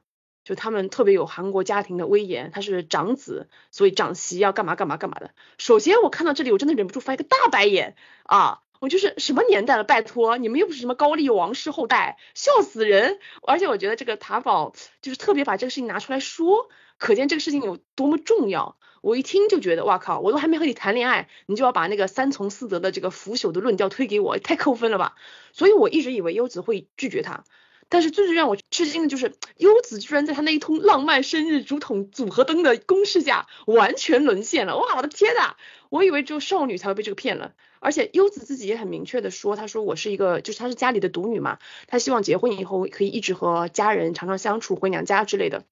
[0.50, 5.30] 就他们特别有韩国家庭的威严，他是长子，所以长媳要干嘛干嘛干嘛的。
[5.58, 8.62] 首先我看到这里，我真的忍不住翻一个大白眼啊！
[8.80, 13.20] 我就是什么年代了，拜托你们又不是什么高丽王室后代，笑死人！
[13.46, 18.76] 而且我觉得这个塔宝就是特别把这个事情拿出来说，可见这个事情有多么重要。
[19.02, 25.14] 我一听就觉得，哇靠，我都还没和你谈恋爱，你就要把那个三从四德的这个腐朽的论调推给我，太扣分了吧！
[25.52, 27.44] 所以我一直以为优子会拒绝他。
[27.90, 34.78] 但是最最让我吃惊的就是，优子居然在他那一通浪漫生日竹筒组合灯的攻势下，完全沦陷了！
[34.78, 35.56] 哇，我的天呐！
[35.90, 37.52] 我以为只有少女才会被这个骗了。
[37.80, 45.64] 而且优子自己也很明确的说，她说我是一个，就是她是家里的独女嘛，她希望结婚以后可以一直和家人常常相处，回娘家之类的，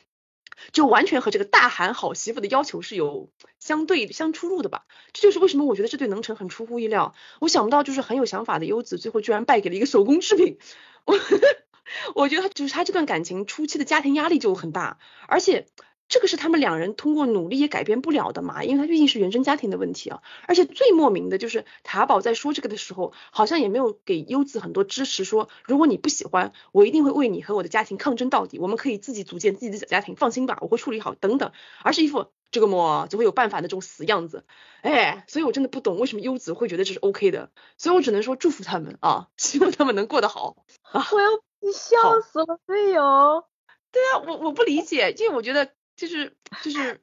[0.73, 4.87] 就完全和这个大韩好媳妇的要求是有相对相出入的吧？
[5.13, 7.15] 这就是为什么我觉得这对能成很出乎意料。
[7.39, 10.59] 我想不到，就是很有想法的优子，最后居然败给了一个手工制品。
[11.05, 11.17] 我。
[12.15, 15.67] 我觉得他就是他这段感情初期的家庭压力就很大，而且
[16.09, 20.23] 这个是他们两人通过努力也改变不了的嘛，因为他毕竟是原生家庭的问题啊。
[20.47, 34.47] 而且最莫名的就是塔宝在说这个的时候，好像也没有给优子很多支持，说如果你不喜欢，我一定会为你和我的家庭抗争到底，我们可以自己组建自己的小家庭，放心吧，我会处理好等等，而是一副这个么总会有办法的这种死样子。
[34.81, 40.57] 哎，所以我真的不懂为什么优子会觉得这是 OK 的，所以我只能说祝福他们啊，希望他们能过得好
[40.91, 41.07] 啊。
[41.13, 41.48] 我要。
[41.61, 43.45] 你笑死了，队友。
[43.91, 47.01] 对啊，我我不理解，因为我觉得就是就是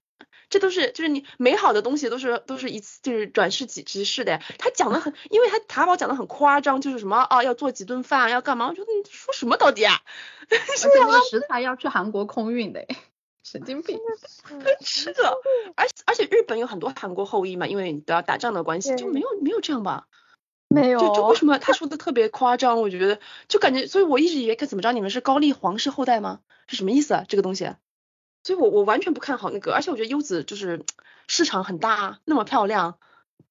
[0.50, 4.40] 这都是就是你美好的东西都是都是一次就是转世几即逝的。
[4.60, 8.68] 他讲的很，因为他塔宝讲的很夸张，就是什么啊要做几顿饭要干嘛？
[8.68, 9.96] 我觉得你说什么到底啊？
[10.50, 12.86] 而且那个食材要去韩国空运的，
[13.44, 14.00] 神经病。
[14.82, 15.38] 是的，
[15.76, 20.08] 而而且日本有很多韩国后裔嘛，因为都要打仗的关系，就没有没有这样吧。
[20.76, 22.82] 没有，就就为什么他说的特别夸张？
[22.82, 24.92] 我觉得就感觉，所以我一直以为该怎么着？
[24.92, 26.40] 你们是高丽皇室后代吗？
[26.68, 27.26] 是什么意思啊？
[27.28, 27.74] 这个东西？
[28.44, 30.84] 所以我我完全不看好那个，而且我觉得优子就是
[31.28, 33.00] 市场很大，那么漂亮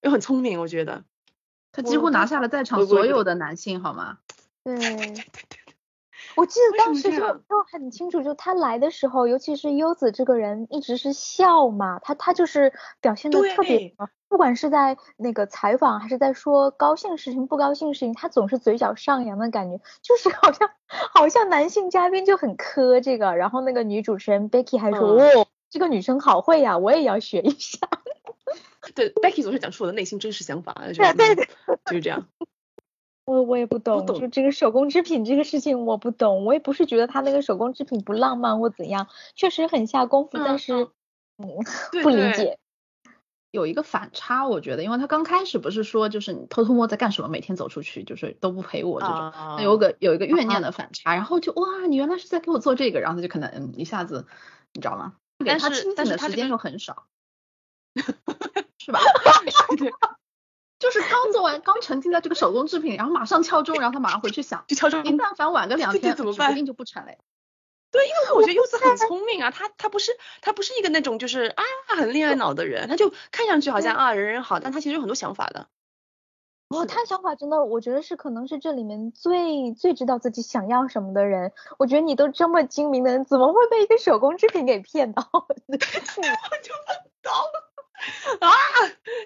[0.02, 1.04] 又很聪明，我觉得
[1.72, 4.18] 他几乎拿下了在场所有的男性，好吗？
[4.62, 5.24] 对。
[6.36, 13.94] 我记得当时就就很清楚，就他来的时候，尤其是优子这个人一直是笑嘛，他他就是表现的特别，
[14.28, 27.88] 不管是在那个采访还是在说高兴事情、不高兴事情，他总是嘴角上扬的感觉，就是好像好像男性嘉宾就很磕这个，然后那个女主持人 Becky 还说，哦，这个女生好会呀，我也要学一下。
[28.94, 31.48] 对，Becky 总是讲出我的内心真实想法，就对对对，
[31.86, 32.26] 就是这样。
[33.24, 40.88] 我我也不懂，懂就这个手工制品这个事情我不懂，我也不是觉得他那个手工制品不浪漫或怎样，确实很下功夫，嗯但是
[41.38, 41.48] 嗯
[42.02, 42.58] 不理解。
[43.50, 54.26] 有一个反差，我觉得，因为他刚开始不是说就是你偷偷摸在干什么，每天走出去就是都不陪我这种，有个有一个怨念的反差，然后就哇，你原来是在给我做这个，然后他就可能嗯一下子，
[54.72, 55.14] 你知道吗？
[55.38, 57.06] 给但是他亲但是时间又很少，
[58.78, 58.98] 是吧？
[59.78, 59.92] 对，
[60.84, 67.16] 就是刚做完，刚沉浸在这个手工制品，然后马上敲钟，然后他马上回去想，就敲钟你但凡晚个两天，怎么办指不定就不成嘞。
[67.90, 70.12] 对，因为我觉得柚子很聪明啊，他他不是
[70.42, 71.64] 他不是一个那种就是啊
[71.96, 75.68] 很恋爱脑的人，他就看上去好像啊人人好，但他其实有很多想法的。
[76.68, 81.52] 哦，他想法真的，我觉得是可能是这里面最最知道自己想要什么的人。
[81.78, 85.22] 我觉得你都这么精明的人，怎么会被一个手工制品给骗到？
[88.40, 88.50] 啊，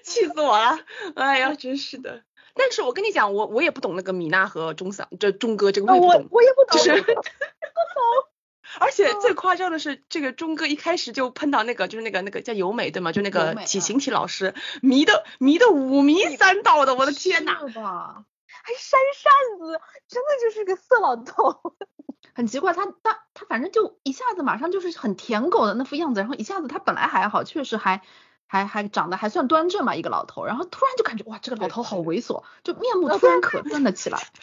[0.03, 0.79] 气死我了！
[1.15, 2.23] 哎呀，真是的。
[2.55, 7.05] 但是我跟你讲，我我也不懂那个米娜和钟桑，这钟哥这个我也不我懂，我也不懂，就是。
[8.79, 13.11] 而且最夸张的是，这个钟哥一开始就碰到那个，就是那个那个叫尤美对吗？
[13.11, 17.55] 就那个体形体老师，迷的迷的五迷三道的，我的天呐！
[17.55, 21.73] 还扇扇子，真的就是个色老头。
[22.35, 28.01] 很奇怪，他他他反正就一下子马上就是很舔狗的那副样子，然后一下子他本来还好，确实还
[28.49, 34.19] 还还长得还算端正嘛一个老头，然后突然就感觉哇这个老头好猥琐，就面目突然可憎了起来。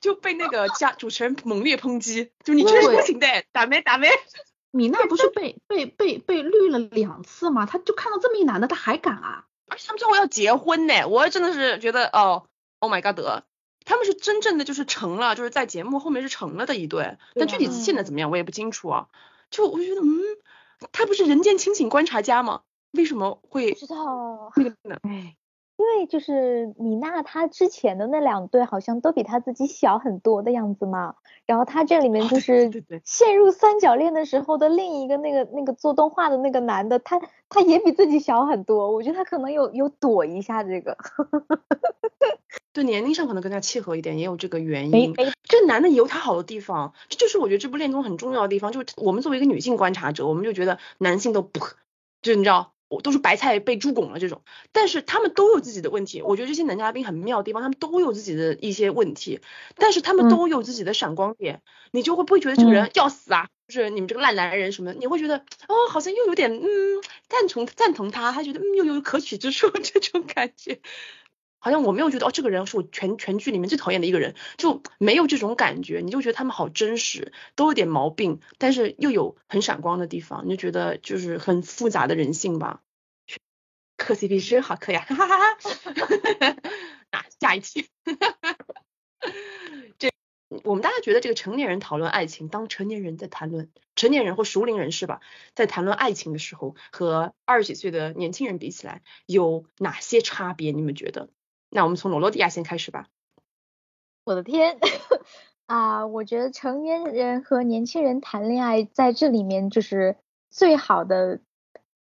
[0.00, 4.10] 就被那个家主持人猛烈抨击，就你这是不行的，打没打没。
[4.72, 7.64] 米娜不是被被被被绿了两次吗？
[7.64, 9.44] 他就看到这么一男的，他还敢啊？
[9.70, 12.48] 而且他们最后要结婚呢，我真的是觉得哦
[12.80, 13.44] ，Oh my god，得
[13.84, 19.06] 他们是真正的就是成了，就是在节目后面是成了的一对，但具体现在怎么样我也不清楚啊。
[19.50, 20.20] 就我就觉得，嗯，
[20.90, 22.62] 他不是人间清醒观察家吗？
[22.96, 24.96] 为什么会不知道，那个呢？
[25.02, 25.36] 哎，
[25.76, 31.16] 因为就是米娜她之前的那两对好像都比她自己小很多的样子嘛，
[31.46, 32.70] 然后她这里面就是
[33.04, 40.96] 陷入三角恋的时候的另一个那个那个做动画的那个男的，他他也比自己小很多，我觉得他可能有有躲一下这个，
[42.72, 45.14] 对年龄上可能更加契合一点，也有这个原因。
[45.42, 51.60] 这男的也有他好的地方，这就是我觉得这部恋综很重要的地方，就是我们作为一个女性观察者，我们就觉得男性都不，
[52.22, 56.22] 就你知道，我都是白菜被猪拱了这种，但是他们都有自己的问题。
[56.22, 59.40] 我觉得这些男嘉宾很妙的地方，他们都有自己的一些问题，
[59.76, 63.48] 但是他们都有自己的闪光点，你就会不会觉得这个人要死啊？
[63.68, 66.68] 就是你们这个烂男人什么的，你会觉得哦，好像又有点嗯
[67.28, 70.80] 赞同赞同他，他觉得嗯又有可取之处 这种感觉。
[71.64, 82.82] 好像我没有觉得哦，这个人是我全全剧里面最讨厌的一个人，就没有这种感觉，你就觉得他们好真实，都有点毛病，但是又有很闪光的地方，你就觉得就是很复杂的人性吧。
[83.96, 86.56] 磕 CP 真好磕呀，哈哈哈哈！
[87.12, 87.88] 啊，下一期，
[89.98, 90.10] 这
[90.64, 95.20] 我们大家觉得这个成年人讨论爱情，当成年人在谈论成年人或熟龄人士吧，
[95.54, 100.72] 在谈论爱情的时候，和二十几岁的年轻人比起来，有哪些差别？
[100.72, 101.30] 你们觉得？
[101.74, 103.08] 那我们从罗罗迪亚先开始吧。
[104.22, 104.78] 我的天
[105.66, 106.06] 啊！
[106.06, 110.16] 我觉得成年人和年轻人谈恋爱，在这里面就是
[110.50, 111.40] 最好的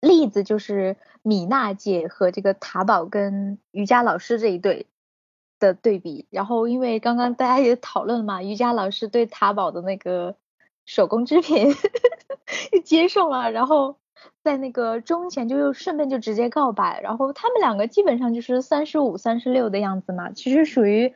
[0.01, 4.87] 例子，就是米娜姐和这个塔宝跟瑜伽老师这一对
[5.59, 6.27] 的对比。
[6.31, 10.37] 然后，因为刚刚大家也讨论嘛，瑜伽老师对塔宝的那个
[10.87, 11.75] 手工制品
[12.83, 13.99] 接受了，然后。
[14.43, 21.15] 在那个中前就又顺便就直接告白，然后他们两个基本上就是三十五、三十六的样子嘛，其实属于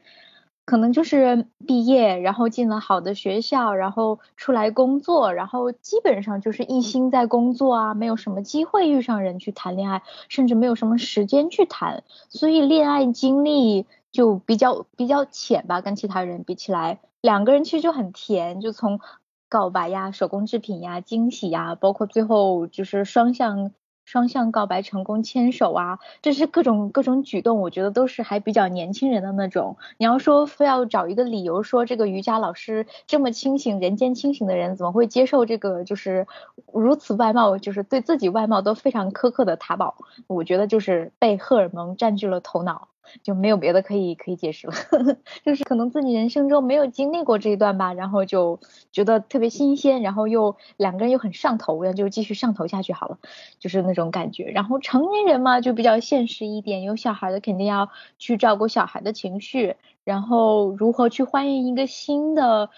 [0.64, 19.00] 可能就是毕业，然后进了好的学校，然后出来工作，然后基本上就是一心在工作啊，没有什么机会遇上人去谈恋爱，甚至没有什么时间去谈，所以恋爱经历就比较比较浅吧，跟其他人比起来，两个人其实就很甜，就从。
[19.48, 23.72] 告白呀，手工制品呀，惊喜呀，包括最后就是双向
[24.04, 29.76] 双向告白成功牵手啊，这是各种各种举动，我觉得都是还比较年轻人的那种。
[29.96, 36.26] 你要说非要找一个理由说这个瑜伽老师这么清醒、人间清醒的人，怎么会接受这个就是
[36.72, 39.96] 如此外貌，就是对自己外貌都非常苛刻的塔宝？
[40.26, 42.88] 我觉得就是被荷尔蒙占据了头脑。
[43.22, 44.74] 就没有别的可以可以解释了，
[45.44, 48.60] 就是可能自己人生中没有经历过这一段吧，然后就
[48.92, 53.18] 觉得特别新鲜，然后又两个人又很上头，那就继续上头下去好了，
[53.58, 54.44] 就是那种感觉。
[54.44, 62.70] 然后成年人嘛，就比较现实一点，有小孩的肯定要去照顾小孩的情绪，然后如何去欢迎一个新的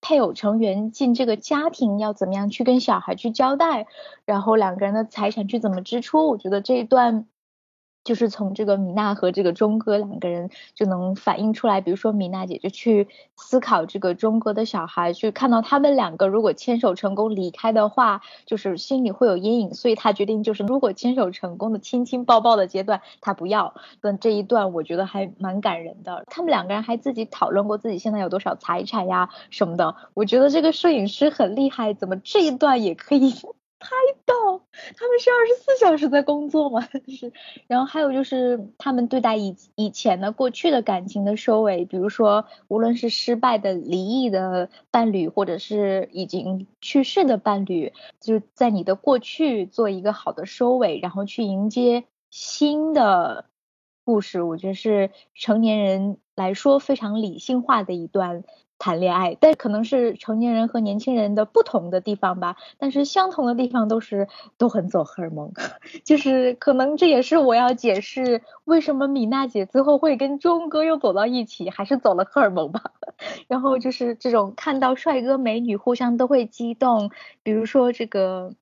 [0.00, 3.86] 配偶成员进这个家庭，要怎么样去跟小孩去交代，
[4.24, 7.26] 然后两个人的财产去怎么支出，我觉得这一段。
[8.10, 13.06] 就是从这个米娜和这个钟哥两个人就能反映出来，比如说米娜姐就去
[13.36, 23.74] 思考这个钟哥的小孩，去看到他们两个如果牵手成功离开的话，就是心里会有阴影，所以她决定就是如果牵手成功的亲亲抱抱的阶段，她不要。
[24.00, 33.32] 但这一段我觉得还蛮感人的，他们两个人还自己讨论过自己现在有多少财产呀什么的，我觉得这个摄影师很厉害，怎么这一段也可以。
[33.80, 34.34] 拍到
[34.94, 37.32] 他们是二十四小时在工作嘛， 是，
[37.66, 53.46] 然后还有就是他们对待以以前的过去的感情的收尾，比如说无论是失败的离异的伴侣，或者是已经去世的伴侣，就在你的过去做一个好的收尾，然后去迎接新的
[54.04, 58.44] 故事，我觉得是成年人来说非常理性化的一段。
[58.80, 64.26] 谈恋爱，但可能是成年人和年轻人的不同的地方吧，但是相同的地方都是
[64.58, 65.52] 都很走荷尔蒙，
[66.04, 72.80] 就是可能这也是我要解释为什么米娜姐最后会跟钟哥又走到一起，还是走了荷尔蒙吧。
[73.46, 77.10] 然后就是这种看到帅哥美女互相都会激动，
[77.42, 78.54] 比如说这个。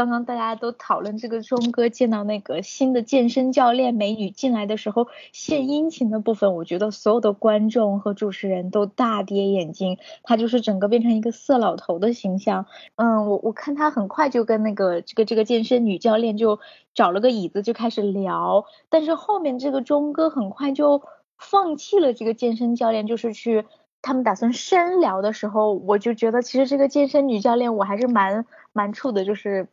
[0.00, 12.64] 刚刚大家都讨论这个钟哥见到那个新的健身教练美女进来的时候献殷勤的部分，我觉得所有的观众和主持人都大跌眼镜，他就是整个变成一个色老头的形象。
[12.96, 16.60] 嗯，我我看他很快就跟那个这个这个健身女教练就
[16.94, 21.02] 找了个椅子就开始聊，但是后面这个钟哥很快就
[21.36, 23.66] 放弃了这个健身教练，就是去
[24.00, 29.68] 他们打算深聊的时候，我就觉得其实这个健身女教练我还是蛮蛮怵的，就是。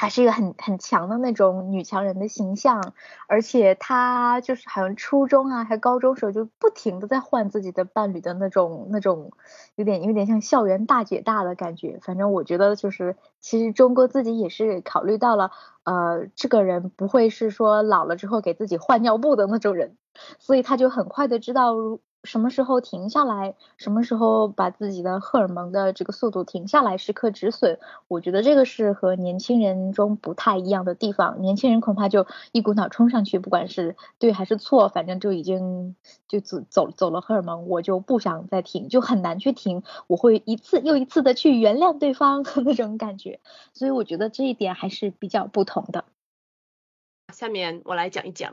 [0.00, 2.92] 她是一个很很强的那种女强人的形象，
[3.26, 9.32] 而且她就是好像初中啊，还高中时候就不停的在换自己的伴侣的那种那种，
[9.74, 11.98] 有点有点像校园大姐大的感觉。
[12.00, 15.50] 反正我觉得就是，其实钟哥自己也是考虑到了，
[15.82, 19.96] 呃，这个人不会是说老了之后给自己换尿布的那种人，
[20.38, 21.74] 所以他就很快的知道。
[22.24, 23.54] 什么时候停下来？
[23.76, 27.78] 什么时候把自己的荷尔蒙的这个速度停下来，时刻止损？
[28.08, 31.40] 我觉得这个是和年轻人中不太一样的地方。
[31.40, 35.94] 年轻人恐怕就一股脑冲上去，不管是对还是错，反正就已经
[36.26, 39.84] 就走走走了荷尔蒙，我就不想再停，就很难去停。
[40.08, 43.40] 我会一次又一次的去原谅对方那种感觉，
[43.72, 46.04] 所以我觉得这一点还是比较不同的。
[47.32, 48.52] 下面我来讲一讲，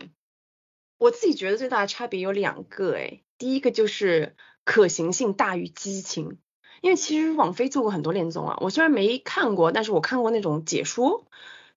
[0.99, 3.24] 我自己觉得最大的差别有两个，哎。
[3.37, 6.37] 第一个就是可行性大于激情，
[6.81, 11.27] 因为其实网飞做过很多恋综啊，我虽然没看过，但是我看过那种解说，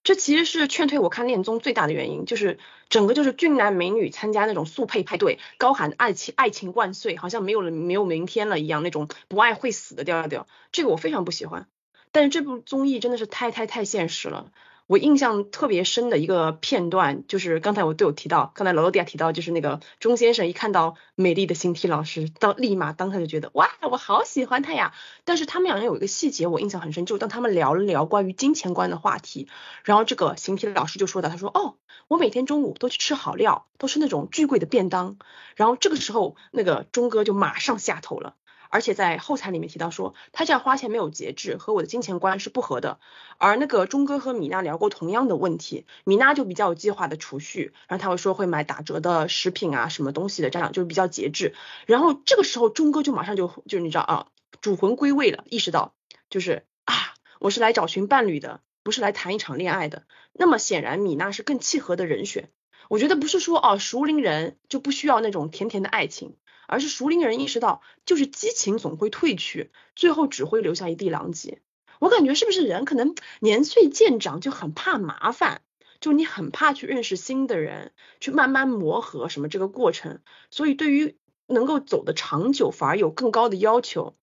[0.04, 11.66] 这其实是劝退我看恋综最大的原因，就是整个就是俊男美女参加那种速配派对，高喊爱情爱情万岁，好像没有了没有明天了一样，那种不爱会死的调调，这个我非常不喜欢。
[12.12, 14.52] 但是这部综艺真的是太太太现实了。
[14.89, 24.95] 我印象特别深的一个片段，就是刚才我都有提到，刚才罗罗迪亚提到，就是那个钟先生一看到美丽的星体老师，到立马当下就觉得哇，我好喜欢他呀。
[25.26, 29.47] 但是他们两人有一个细节我印象很深，就当他们聊了聊关于金钱观的话题，
[29.84, 31.74] 然后这个形体老师就说的，他说哦，
[32.09, 35.18] 我每天中午都去吃好料，都是那种巨贵的便当。
[35.55, 38.36] 然后这个时候那个钟哥就马上下头了。
[38.71, 42.99] 而且在后台里面提到说，他这样花钱没有节制，和我的金钱观是不合的。
[43.39, 51.55] 而那个钟哥和米娜聊过同样的问题，米娜就比较有计划的储蓄，然后他会说会买打折的食品啊，什么东西的，这样就是比较节制。
[51.87, 54.27] 然后这个时候钟哥就马上就就你知道啊，
[54.61, 55.95] 主魂归位了，意识到
[56.31, 56.95] 就是啊，
[57.39, 60.05] 我是来找寻伴侣的，不是来谈一场恋爱的。
[60.33, 62.51] 那么显然米娜是更契合的人选。
[62.89, 66.37] 我觉得不是说哦熟龄人就不需要那种甜甜的爱情。
[66.69, 71.61] 而是熟龄人意识到，就是激情总会褪去，最后只会留下一地狼藉。
[71.99, 75.62] 我感觉是不是人可能年岁渐长就很怕麻烦，
[76.01, 81.16] 就你很怕去认识新的人，去慢慢磨合什么这个过程，所以对于
[81.49, 84.14] 能够走得长久，反而有更高的要求。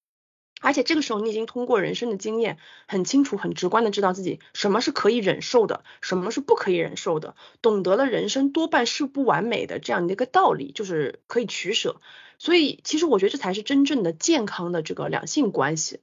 [0.61, 11.99] 而且这个时候，你已经通过人生的经验，很清楚、很直观的知道自己什么是可以忍受的，什么是不可以忍受的，懂得了人生多半是不完美的这样的一个道理，就是可以取舍。
[12.37, 15.99] 所以，其实我觉得这才是真正的健康的这个两性关系。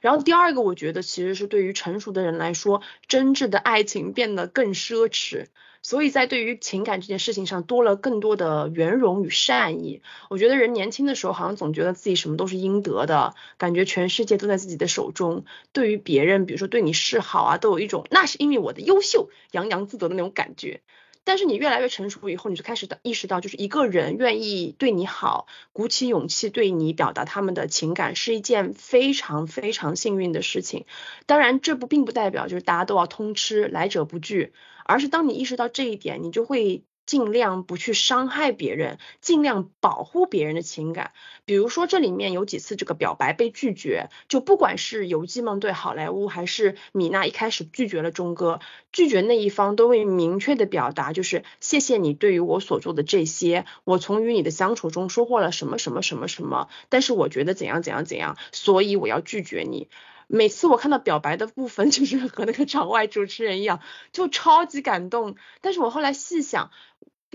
[0.00, 5.46] 然后第二个，我觉得其实是对于成熟的人来说，真挚的爱情变得更奢侈。
[5.82, 10.02] 所以在对于情感这件事情上，多了更多的圆融与善意。
[10.28, 15.46] 我觉得人年轻的时候，好像总觉得自己什么都是应得的，感觉全世界都在自己的手中。
[15.72, 20.82] 对于别人，比如说对你示好啊，都有一种那是因为我的优秀，洋洋自得的那种感觉。
[21.30, 30.86] 但是你越来越成熟以后，你就开始意识到，就是一个人愿意对你好，鼓起勇气对你表达他们的情感，是一件非常非常幸运的事情。
[31.26, 34.52] 当然，这不并不代表就是大家都要通吃，来者不拒。
[34.84, 36.82] 而是当你意识到这一点，你就会。
[37.10, 41.10] 尽量不去伤害别人，尽量保护别人的情感。
[41.44, 48.60] 比如说，这里面有几次这个表白被拒绝，就不管是游记梦对好莱坞，还是米娜一开始拒绝了钟哥，
[48.92, 59.88] 拒绝那一方都会明确的表达，就是谢谢你对于我所做的这些，我从与你的相处中收获了什么什么什么什么，但是我觉得怎样怎样怎样，所以我要拒绝你。
[60.32, 63.80] 每次我看到表白的部分， 就是和那个场外主持人一样，
[64.12, 65.34] 就超级感动。
[65.60, 66.70] 但是我后来细想，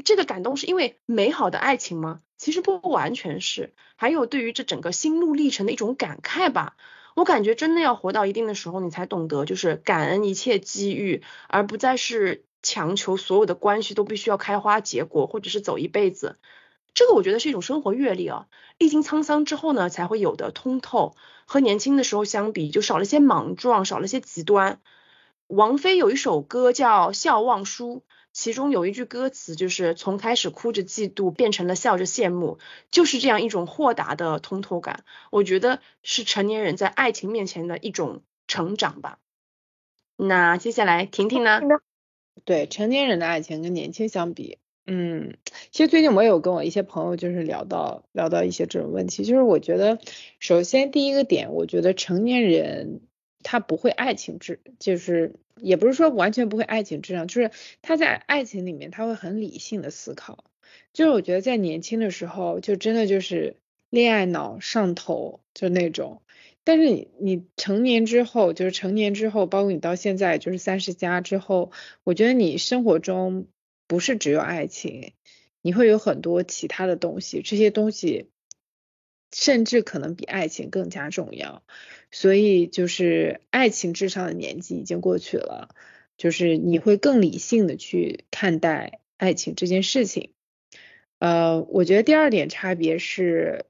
[0.04, 2.22] 这个感动是因为美好的爱情吗？
[2.38, 6.76] 其实不完全是，还有对于这整个心路历程的一种感慨吧。
[7.16, 16.38] 我感觉真的要活到一定的时候，你才懂得就是感恩一切机遇，而不再是强求所有的关系都必须要开花结果，或者是走一辈子。
[16.94, 21.16] 这个我觉得是一种生活阅历啊，历经沧桑之后呢，才会有的通透。
[21.46, 24.82] 和年轻的时候相比，就少了些莽撞，少了些极端。
[25.48, 28.04] 王菲有一首歌叫《笑忘书》，
[28.36, 32.60] 其中有一句歌词就是从开始哭着嫉妒，变成了笑着羡慕，
[32.92, 35.06] 就是这样一种豁达的通透感。
[35.32, 39.20] 我觉得是成年人在爱情面前的一种成长吧。
[40.18, 41.62] 那接下来婷婷呢？
[42.44, 44.58] 对成年人的爱情跟年轻相比。
[44.86, 45.38] 嗯，
[45.72, 49.98] 其实最近我有跟我一些朋友就是聊到聊到一些这种问题，就是我觉得
[50.40, 53.00] 首先第一个点，我觉得成年人
[53.46, 60.44] 他不会爱情智，就是也不是说完全不会爱情智商，就是他在爱情里面他会很理性的思考，
[60.92, 63.58] 就是我觉得在年轻的时候就真的就是
[63.90, 66.24] 恋爱脑上头就那种，
[66.64, 71.72] 但是你你成年之后就是成年之后，包括你到现在就是三十加之后，
[72.04, 73.48] 我觉得你生活中。
[73.88, 75.14] 不是只有爱情，
[75.62, 78.32] 你会有很多其他的东西，这些东西
[79.36, 81.62] 甚至可能比爱情更加重要。
[82.10, 85.76] 所以就是爱情至上的年纪已经过去了，
[86.18, 90.32] 就是你会更理性的去看待爱情这件事情。
[91.20, 93.66] 呃，我觉得第二点差别是，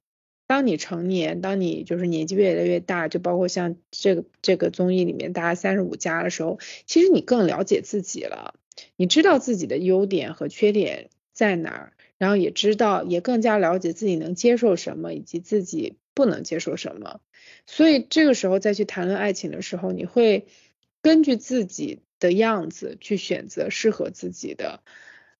[0.45, 8.53] 当你成年，当你就是年纪越来越大，就包括像这个这个综艺里面大家三十五加的时候，其实你更了解自己了。
[8.95, 17.19] 你知道自己的优点和缺点在哪儿，然后也知道，也更加了解自己能接受什么，以及自己不能接受什么。
[17.65, 20.47] 所以这个时候再去谈论爱情的时候，你会
[21.01, 24.81] 根据自己的样子去选择适合自己的。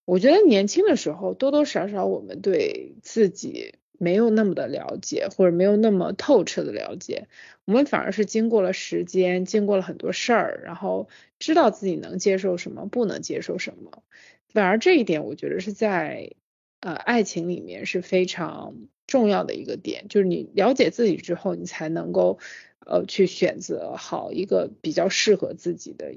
[0.05, 3.75] 我觉得年轻的时候多多少少我们对自己。
[3.97, 7.29] 没有那么的了解，或者没有那么透彻的了解，
[7.63, 11.07] 我们反而是经过了时间，经过了很多事儿，然后
[11.39, 14.03] 知道自己能接受什么，不能接受什么。
[14.49, 16.33] 反而这一点，我觉得是在
[16.79, 18.75] 呃爱情里面是非常
[19.07, 22.39] 重要的一个点，就是你了解自己之后，你才能够
[22.85, 26.13] 呃去选择好一个比较适合自己的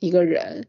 [0.00, 0.66] 一个人。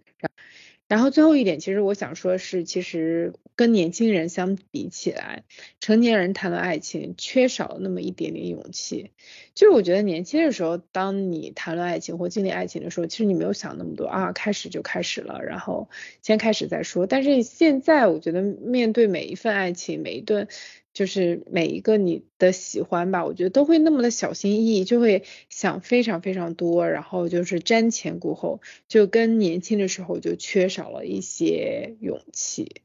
[0.88, 5.44] 然后最后一点，其实我想说是，其实跟年轻人相比起来，
[5.80, 9.12] 成年人谈论爱情缺少那么一点点勇气。
[9.56, 15.90] 就是我觉得年轻的时候，当你谈论爱情或经历爱情的时候，其实你没有想那么多啊，开始就开始了，然后
[16.22, 17.08] 先开始再说。
[17.08, 20.48] 但是现在，我觉得面对每一份爱情，每一段。
[20.96, 32.82] 就是每一个你的喜欢吧，我觉得都会那么的小心翼翼，就会想非常非常多，然后就是瞻前顾后，就跟年轻的时候就缺少了一些勇气。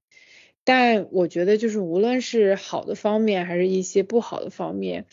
[0.65, 5.07] 但我觉得就是无论是好的方面，还是一些不好的方面，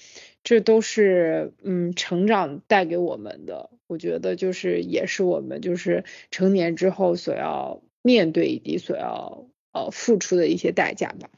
[0.44, 3.70] 这都是嗯成长带给我们的。
[3.86, 11.30] 我觉得就是也是我们就是成年之后所要面对以及所要呃付出的一些代价吧。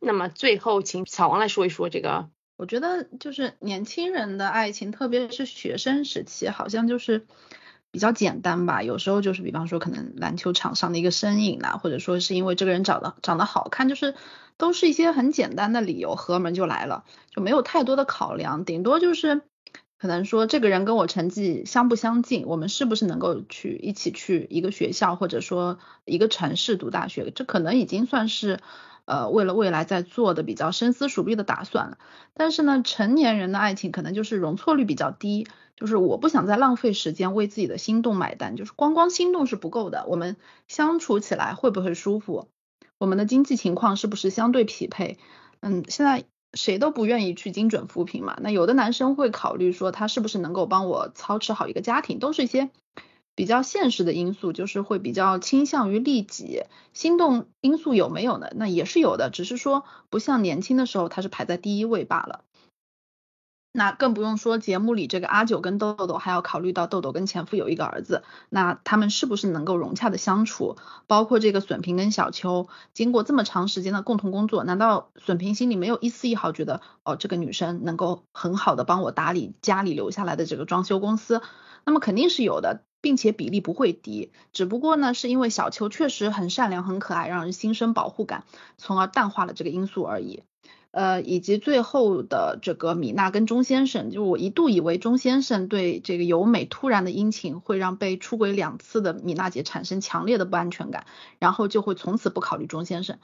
[0.00, 2.28] 那么最后，请小王来说一说这个。
[2.56, 7.24] 我觉得就是年轻人的爱情，特别是学生时期，好像就是
[7.92, 8.82] 比较简单吧。
[8.82, 14.16] 有时候就是，比方说可能篮球场上的一个身影啦，或者说是因为这个人长得长得好看，就是
[14.56, 18.64] 都是一些很简单的理由，合门就来了，就没有太多的考量。
[18.64, 19.42] 顶多就是
[19.96, 28.58] 可能说这个人跟我成绩相不相近，我们是不是能够去一起去一个学校，或者说一个城市读大学，这可能已经算是。
[29.08, 31.96] 呃，为了未来在做的比较深思熟虑的打算了，
[32.34, 35.46] 但是呢，成年人的爱情可能就是容错率比较低，
[35.76, 40.36] 就是我不想再浪费时间为自己的心动买单，就是光光心动是不够的，我们
[40.66, 42.48] 相处起来会不会舒服，
[42.98, 45.16] 我们的经济情况是不是相对匹配？
[45.60, 52.68] 嗯，现在谁都不愿意去精准扶贫嘛，那有的男生会考虑说他是不是能够帮我操持好一个家庭，都是一些。
[53.38, 58.48] 比较现实的因素就是会比较倾向于利己，心动因素有没有呢？
[58.56, 62.40] 那也是有的，只是说不像年轻的时候它是排在第一位罢了。
[63.70, 70.76] 那更不用说节目里这个阿九跟豆豆，还要考虑到豆豆跟前夫有一个儿子，那他们是不是能够融洽的相处？
[71.06, 81.40] 包括这个损平跟小秋，经过这么长时间的共同工作，难道损平心里没有一丝一毫觉得，哦，这个女生能够很好的帮我打理家里留下来的这个装修公司？
[81.84, 84.32] 那么肯定是有的，并且比例不会低。
[84.52, 88.44] 只不过呢，是因为小秋确实很善良、很可爱，让人心生保护感，
[88.76, 90.42] 从而淡化了这个因素而已。
[90.90, 101.04] 呃，以及最后的这个米娜跟钟先生，就我一度以为钟先生对这个由美突然的殷勤会让被出轨两次的米娜姐产生强烈的不安全感，
[101.38, 103.18] 然后就会从此不考虑钟先生。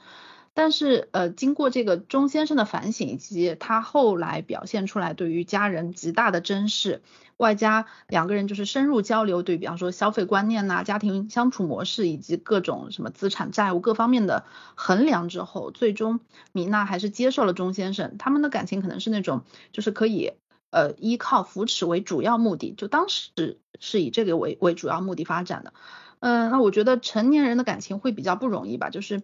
[0.55, 7.03] 但是呃，经过这个钟先生的反省以及他后来表现出来对于家人极大的珍视。
[7.37, 14.45] 外加两个人就是深入交流，对比方说消费观念呐、家庭相处模式以及各种什么资产债务各方面的
[14.75, 16.21] 衡量之后，最终
[16.53, 18.15] 米娜还是接受了钟先生。
[18.17, 19.43] 他们的感情可能是那种
[19.73, 20.31] 就是可以
[20.69, 25.73] 呃依靠扶持为主要目的，就当时是以这个为为主要目的发展的。
[26.21, 29.21] 嗯，那我觉得成年人的感情会比较不容易吧，就是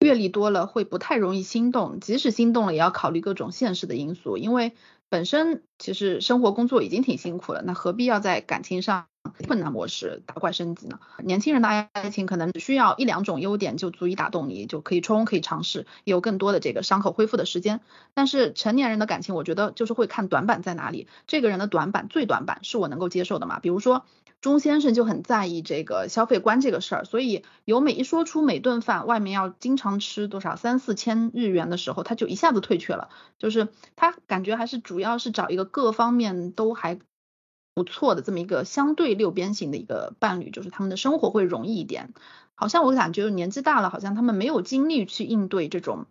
[0.00, 4.74] 阅历多了会不太容易心动，即使心动了也要考虑各种现实的因素，因为。
[5.10, 9.06] 本身其实生活工作已经挺辛苦了，那何必要在感情上
[9.46, 10.98] 困难模式打怪升级呢？
[11.22, 17.80] 年轻人的爱情可能只需要一两种优点就足以打动你，就可以冲，可以尝试，有更多的这个伤口恢复的时间。
[18.14, 23.60] 但是成年人的感情，我觉得就是会看短板在哪里，这个人的短板最短板是我能够接受的嘛？
[23.60, 24.04] 比如说。
[24.40, 33.08] 钟先生就很在意这个消费观这个事儿，所以由美一说出每顿饭外面要经常吃多少三四千日元的时候，他就一下子退却了。
[33.36, 33.66] 就是
[33.96, 37.00] 他感觉还是主要是找一个各方面都还
[37.78, 42.12] 不错的这么一个相对六边形的一个伴侣，就是他们的生活会容易一点。
[42.56, 46.06] 好像我感觉年纪大了，好像他们没有精力去应对这种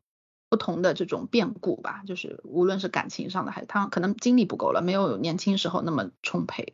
[0.49, 6.74] 不同的这种变故吧，就是无论是感情上的，还是他可能精力不够了，没有年轻时候那么充沛。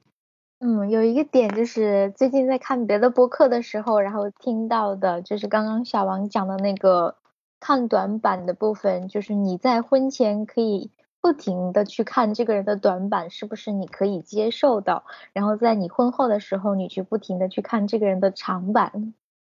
[0.59, 7.15] 嗯，有一个点就是最近在看别的播客的时候，然后听到的就是刚刚小王讲的那个
[7.59, 10.91] 看短板的部分，就是你在婚前可以
[11.23, 19.13] 不停的去看这个人的短板是不是你可以接受的，然后在你婚后的时候，你去不停的去看这个人的长板，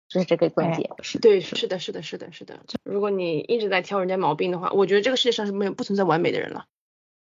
[0.07, 0.91] 就是这个关键。
[1.01, 2.59] 是对，是的，是的，是的，是的。
[2.83, 6.65] 如果你一直在挑人家毛病的话，我觉得这个世界上是没有不存在完美的人了。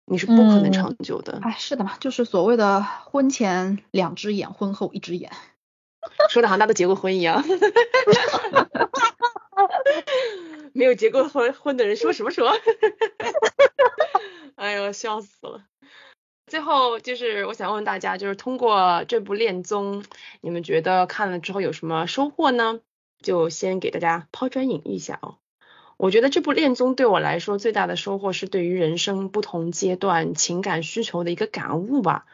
[0.05, 1.39] 你是不可能长久的。
[1.41, 5.31] 哎，是的嘛，就是所谓的婚前两只眼，婚后一只眼，
[6.29, 7.41] 说的好像大家都结过婚一样。
[10.73, 12.51] 没有结过婚婚的人说什么说？
[14.55, 15.63] 哎呦，笑死了。
[16.47, 20.03] 最后就是我想问问大家，就是通过这部恋综，
[20.41, 22.79] 你们觉得看了之后有什么收获呢？
[23.21, 25.37] 就先给大家抛砖引玉一下哦。
[25.95, 32.25] 我觉得这部恋综对我来说最大的收获是对于人生不同阶段情感需求的一个感悟吧。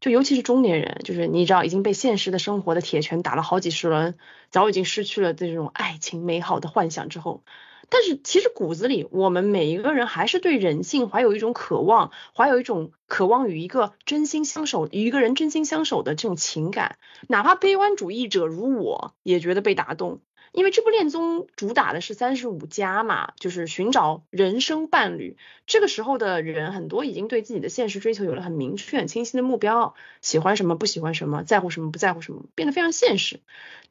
[0.00, 4.16] 就尤其是中年人，就是你知道已经被现实的生活的铁拳打了好几十轮，
[4.50, 7.44] 早已经失去了这种爱情美好的幻想之后，
[7.90, 16.96] 但是其实骨子里我们每一个人还是对人性怀有一种渴望，怀有一种渴望与一个真心相守、与一个人真心相守的这种情感，
[17.28, 20.20] 哪怕悲观主义者如我也觉得被打动。
[20.52, 25.36] 因为这部恋综主打的是三十五加嘛，就是寻找人生伴侣。
[25.66, 33.40] 这个时候的人很多已经对自己的现实追求有了很明确、很清晰的目标，喜欢什么，不喜欢什么，在乎什么，不在乎什么，变得非常现实。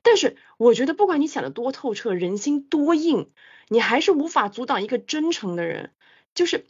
[0.02, 3.30] 但是我觉得，不管你想得多透彻，人心多硬，
[3.68, 5.92] 你还是无法阻挡一个真诚的人。
[6.36, 6.66] 就是，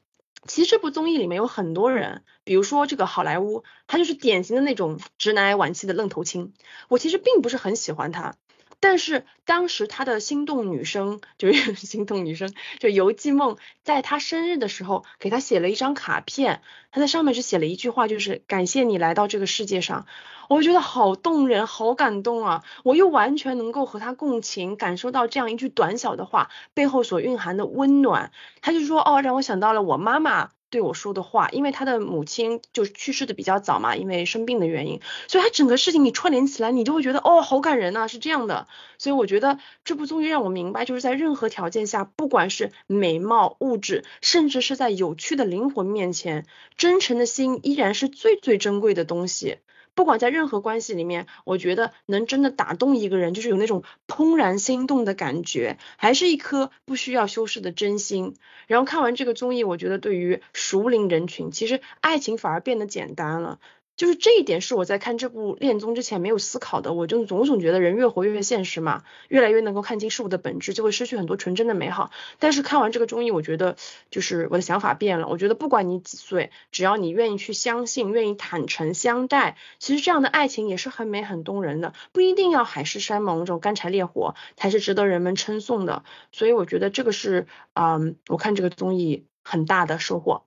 [0.46, 6.54] 其实这部综艺里面有很多人，比如说这个好莱坞，他就是典型的那种直男癌晚期的愣头青。
[6.88, 8.36] 我其实并不是很喜欢他。
[8.82, 16.62] 但是当时他的心动女生就是 心动女生，就游记梦，在他生日的时候给他写了一张卡片，
[16.92, 20.06] 他在上面是写了一句话，就是感谢你来到这个世界上，
[20.48, 22.64] 我觉得好动人，好感动啊！
[22.84, 28.32] 我又完全能够和他共情，感受到这样一句短小的话背后所蕴含的温暖。
[28.62, 30.52] 他就说，哦，让我想到了我妈妈。
[30.70, 38.67] 对我说的话，因为他的母亲就去世的比较早嘛，因为生病的原因，所以他整个事情你串联起来，你就会觉得哦，好感人呐，是这样的。
[38.97, 46.45] 所以我觉得这部综艺让我明白，就是在任何条件下，不管是美貌、物质，甚至是在有趣的灵魂面前，
[46.78, 49.57] 真诚的心依然是最最珍贵的东西。
[49.96, 58.36] 不管在任何关系里面，我觉得能真的打动一个人，就是有那种怦然心动的感觉，还是一颗不需要修饰的真心。
[58.68, 63.60] 然后看完这个综艺，我觉得对于熟龄人群，其实爱情反而变得简单了。
[64.00, 72.10] 就是这一点是我在看这部恋综之前没有思考的，我就总总觉得人越活越现实嘛，越来越能够看清事物的本质，就会失去很多纯真的美好。
[72.39, 73.76] 但是看完这个综艺，我觉得
[74.10, 86.06] 就是我的想法变了，我觉得不管你几岁，只要你愿意去相信，愿意坦诚相待，其实这样的爱情也是很美很动人的，不一定要海誓山盟这种干柴烈火才是值得人们称颂的。
[86.32, 90.45] 所以我觉得这个是，嗯，我看这个综艺很大的收获。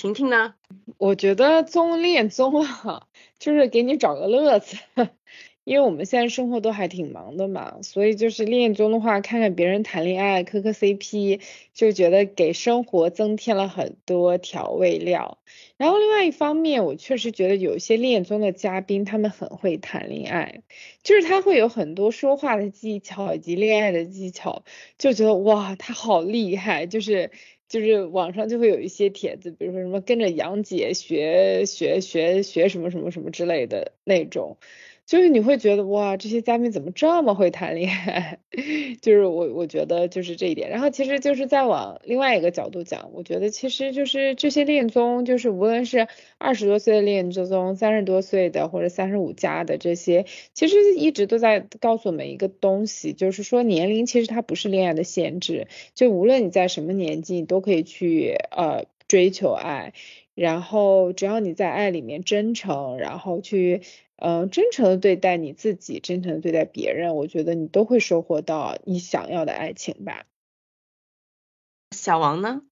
[0.00, 0.54] 婷婷呢？
[0.96, 3.06] 我觉得综恋综啊，
[3.38, 4.78] 就是给你找个乐子，
[5.64, 11.42] 因为我们现在生活都还挺忙的嘛，所以就是恋综的话，看看别人谈恋爱，磕磕 CP，
[11.74, 15.36] 就觉得给生活增添了很多调味料。
[15.76, 20.62] 然后另外一方面，我确实觉得有一些恋综的嘉宾，他们很会谈恋爱，
[21.02, 24.64] 就是他会有很多说话的技巧以及恋爱的技巧，
[24.96, 27.30] 就觉得哇，他好厉害，就是。
[27.70, 34.58] 就是网上就会有一些帖子，比如说什么跟着杨姐学学学学什么什么什么之类的那种。
[35.10, 38.38] 就是你会觉得哇，这些嘉宾怎么这么会谈恋爱？
[39.02, 40.70] 就是我我觉得就是这一点。
[40.70, 46.06] 然后其实就是再往另外一个角度讲，我觉得其实就是这些恋综，就是无论是
[46.38, 59.92] 二十多岁的恋综，三十多岁的或者三十五加的这些，其实一直都在告诉我们一个东西，就是说年龄其实它不是恋爱的限制，就无论你在什么年纪，你都可以去呃追求爱，
[60.36, 63.80] 然后只要你在爱里面真诚，然后去。
[64.20, 70.24] 嗯，真诚的对待你自己，真诚的对待别人，我觉得你都会收获到你想要的爱情吧。
[71.96, 72.62] 小王呢？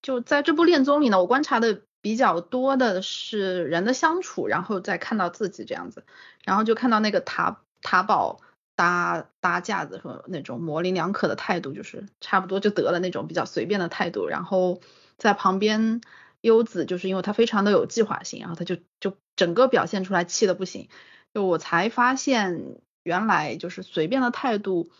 [0.00, 6.04] 就在这部恋综里呢，我观察的比较多的是人的相处，然后再看到自己这样子，
[6.44, 8.40] 然后就看到那个塔塔宝
[8.76, 14.80] 搭搭架子和那种模棱两可的态度，就是差不多就得了那种比较随便的态度，然后
[15.16, 16.00] 在旁边。
[16.40, 20.88] 优子就是因为他非常的有计划性，然后他就就整个表现出来气的不行，
[21.32, 24.90] 就我才发现原来就是随便的态度，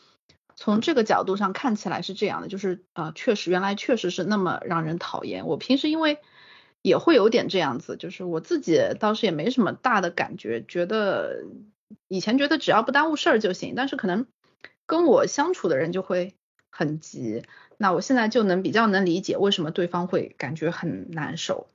[0.54, 5.46] 从这个角度上看起来是这样的，就是啊确实原来确实是那么让人讨厌。
[5.46, 6.20] 我平时因为
[6.82, 11.42] 也会有点这样子，就是我自己倒是也没什么大的感觉，觉得
[12.06, 14.26] 以前觉得只要不耽误事儿就行，但是可能
[14.86, 16.36] 跟我相处的人就会
[16.70, 17.42] 很急。
[17.76, 21.66] 那我现在就能比较能理解为什么对方会感觉很难受，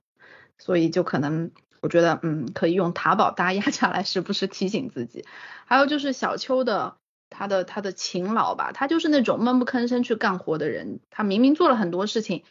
[0.58, 1.50] 所以就可能
[1.84, 5.26] 我觉得嗯可以用塔宝搭压下来时不时提醒自己。
[5.66, 6.96] 还有就是小邱的
[7.28, 12.42] 他的他的勤劳吧，他就是那种闷不吭声去干活的人，他明明做了很多事情，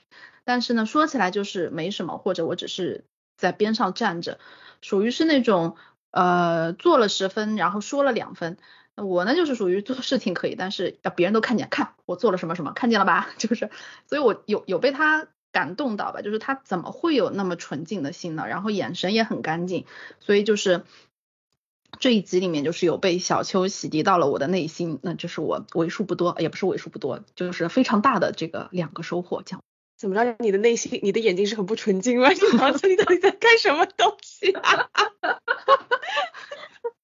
[0.46, 3.06] 但是呢说起来就是没什么，或者我只是
[3.36, 4.38] 在边上站着，
[4.82, 5.78] 属于是那种
[6.12, 8.58] 呃做了十分，然后说了两分。
[8.96, 13.30] 我呢就是属于做事情可以，但是要别人都看见，看我做了什么什么，看见了吧？
[13.40, 13.72] 就是，
[14.08, 16.22] 所以我有有被他感动到吧？
[16.22, 18.46] 就是他怎么会有那么纯净的心呢？
[18.50, 19.86] 然后眼神也很干净，
[20.20, 20.84] 所以就是
[22.00, 29.42] 这一集里面就是有被小秋洗涤到了我的内心，那就是我为数不多，也不是为数不多，就是非常大的这个两个收获。
[29.44, 29.62] 讲
[29.96, 30.36] 怎么着？
[30.40, 32.30] 你的内心，你的眼睛是很不纯净吗？
[32.30, 34.52] 你脑子里到底在干什么东西？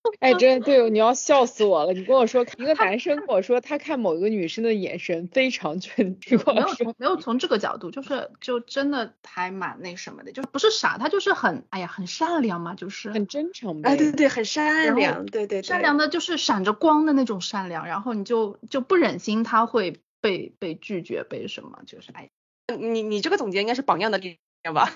[0.20, 1.94] 哎，真对，你要笑死我了！
[1.94, 6.18] 你跟我说，一个男生跟我说，他看某一个女生的眼神非常确定。
[6.48, 13.82] 没有从没有从这个角度，就是就真的还蛮那什么的，就不是傻，他就是很哎呀很善良嘛，就是很真诚。
[13.84, 22.30] 哎，对对对，很善良，对对，善良的就是闪着光的那种善良，然后你就就不忍心他会被被拒绝，被什么，就是哎，
[22.78, 24.90] 你你这个总结应该是榜样的力量吧？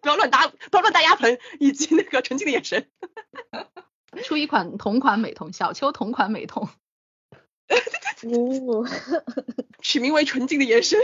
[0.00, 2.86] 不要乱搭不要乱搭鸭盆，以及那个纯净的眼神。
[4.22, 6.68] 出一款同款美瞳，小秋同款美瞳，
[9.82, 10.98] 取名为纯净的眼神。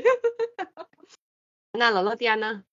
[1.72, 2.64] 那罗罗迪亚呢？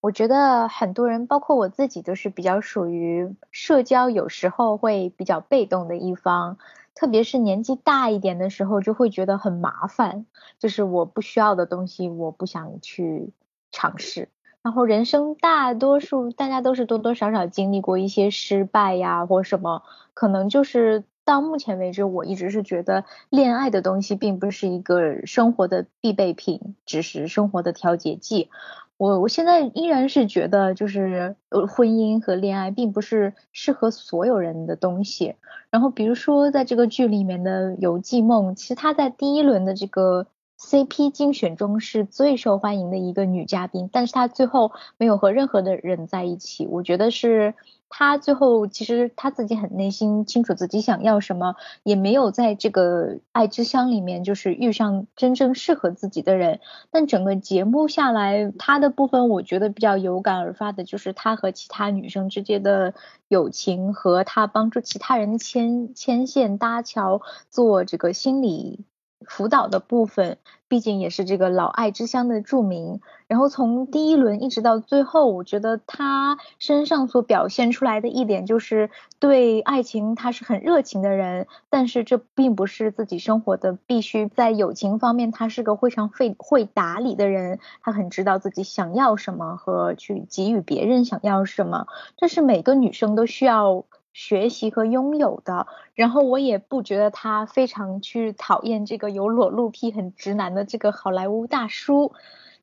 [0.00, 6.58] 我觉得很多人，包括我自己，都是比较属于社交有时候会比较被动的一方，
[6.94, 10.26] 特别是年纪大一点的时候，就会觉得很麻烦，
[10.58, 13.32] 就是我不需要的东西，我不想去
[13.72, 14.28] 尝试。
[14.62, 19.82] 然后人生大多数大家都是多多少少经历过一些失败呀，或什么，
[20.14, 28.50] 可能就是到目前为止，我一直是觉得恋爱的东西并不是一个生活的必备品，只是生活的调节剂。
[28.98, 35.34] 我我现在依然是觉得，就是呃婚姻和恋爱并不是适合所有人的东西。
[35.70, 40.28] 然后比如说在这个剧里面的游记梦，其实他在第一轮的这个。
[40.62, 46.66] CP 竞选中是最受欢迎的一个女嘉宾，但是她最后没有和任何的人在一起。
[46.66, 47.54] 我觉得是
[47.88, 56.60] 她最后其实她自己很内心清楚自己想要什么，也没有在这个爱之乡里面就是遇上真正适合自己的人。
[56.92, 62.94] 但整个节目下来，她的部分我觉得比较有感而发的就是她和其他女生之间的
[63.26, 68.84] 友情和她帮助其他人牵牵线搭桥做这个心理。
[69.26, 73.00] 辅导的部分，毕竟也是这个老爱之乡的著名。
[73.26, 84.26] 然后从第一轮一直到最后，我觉得他身上所表现出来的一点就是对爱情他是很热情的人，但是这并不是自己生活的必须。
[84.26, 93.84] 在友情方面，他是个非常会会打理的人，他很知道自己想要什么和去给予别人想要什么，这是每个女生都需要。
[94.12, 102.12] 学习和拥有的，然后我也不觉得他非常去讨厌这个有裸露癖、很直男的这个好莱坞大叔。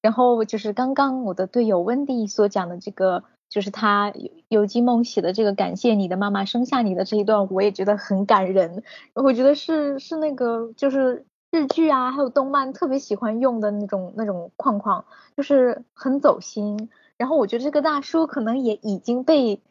[0.01, 4.13] 然后就是刚刚我的队友温蒂所讲的这个，就是他
[4.47, 8.83] 有机梦写的这个感谢你的妈妈生下你的这一段，我也觉得很感人。
[9.13, 15.03] 我觉得是是那个就是日剧啊，还有动漫特别喜欢用的那种那种框框，
[15.35, 16.89] 就是很走心。
[17.17, 19.61] 然后我觉得这个大叔可能也已经被。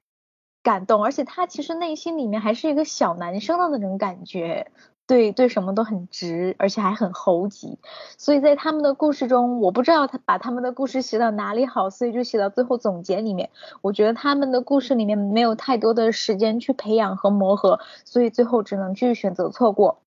[0.62, 4.70] 感动，而且他其实内心里面还是一个小男生的那种感觉，
[5.06, 7.78] 对对什么都很直，而且还很猴急。
[8.18, 13.50] 所以在他们的故事中，我不知道他把他们的故事写到哪里好，所以就写到最后总结里面。
[13.80, 20.02] 我觉得他们的故事里面没有太多的时间去培养和磨合，所以最后只能去选择错过。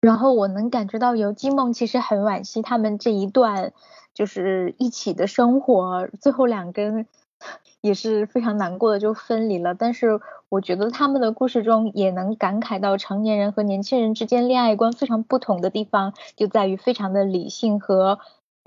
[0.00, 3.72] 然后我能感觉到游金梦其实很惋惜他们这一段
[4.14, 7.06] 就是一起的生活，最后两根。
[7.80, 9.74] 也是非常难过的，就分离了。
[9.74, 18.18] 但是我觉得他们的故事中也能感慨到成年人和年轻人之间恋爱观非常不同的地方，就在于非常的理性和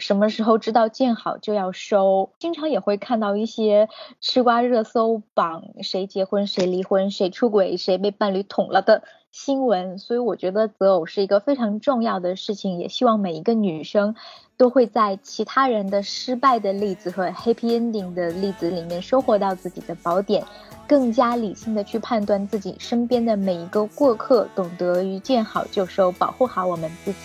[0.02, 2.32] 什么时候知道见好就要收。
[2.40, 3.88] 经常也会看到一些
[4.20, 9.98] 吃瓜热搜榜，谁结婚谁离婚，谁出轨谁被伴侣捅了的新闻。
[9.98, 14.16] 所以我觉得择偶是一个非常重要的事情，也希望每一个女生。
[14.58, 20.46] 都会在其他人的失败的例子和 happy ending 的例子里面收获到自己的宝典，
[20.88, 27.18] 更加理性的去判断自己身边的每一个过客，懂得于见好就收，保护好我们自己。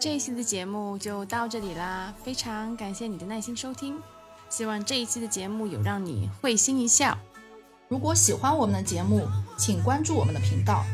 [0.00, 3.98] 这一期的节目就到这里啦，非常感谢你的耐心收听，
[4.48, 7.18] 希望这一期的节目有让你会心一笑。
[7.88, 9.26] 如果喜欢我们的节目，
[9.58, 10.84] 请关注我们的频道，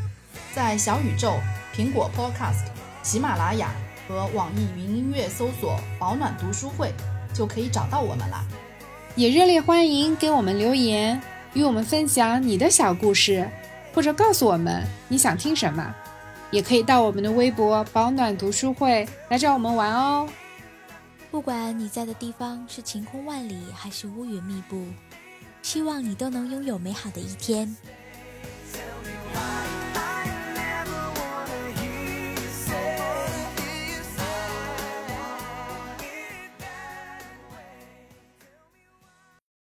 [0.53, 1.33] 在小宇宙、
[1.73, 2.65] 苹果 Podcast、
[3.03, 3.69] 喜马拉雅
[4.07, 6.93] 和网易云音乐搜索“保暖读书会”，
[7.33, 8.43] 就可以找到我们啦。
[9.15, 11.21] 也热烈欢迎给我们留言，
[11.55, 13.49] 与我们分享你的小故事，
[13.93, 15.95] 或者告诉我们你想听什么。
[16.51, 20.29] 也可以到我们的微博“保暖读书会”来找我们玩哦。
[21.31, 24.85] 不管你在的地方是晴空万里，还是乌云密布。
[25.61, 27.75] 希望你都能拥有美好的一天。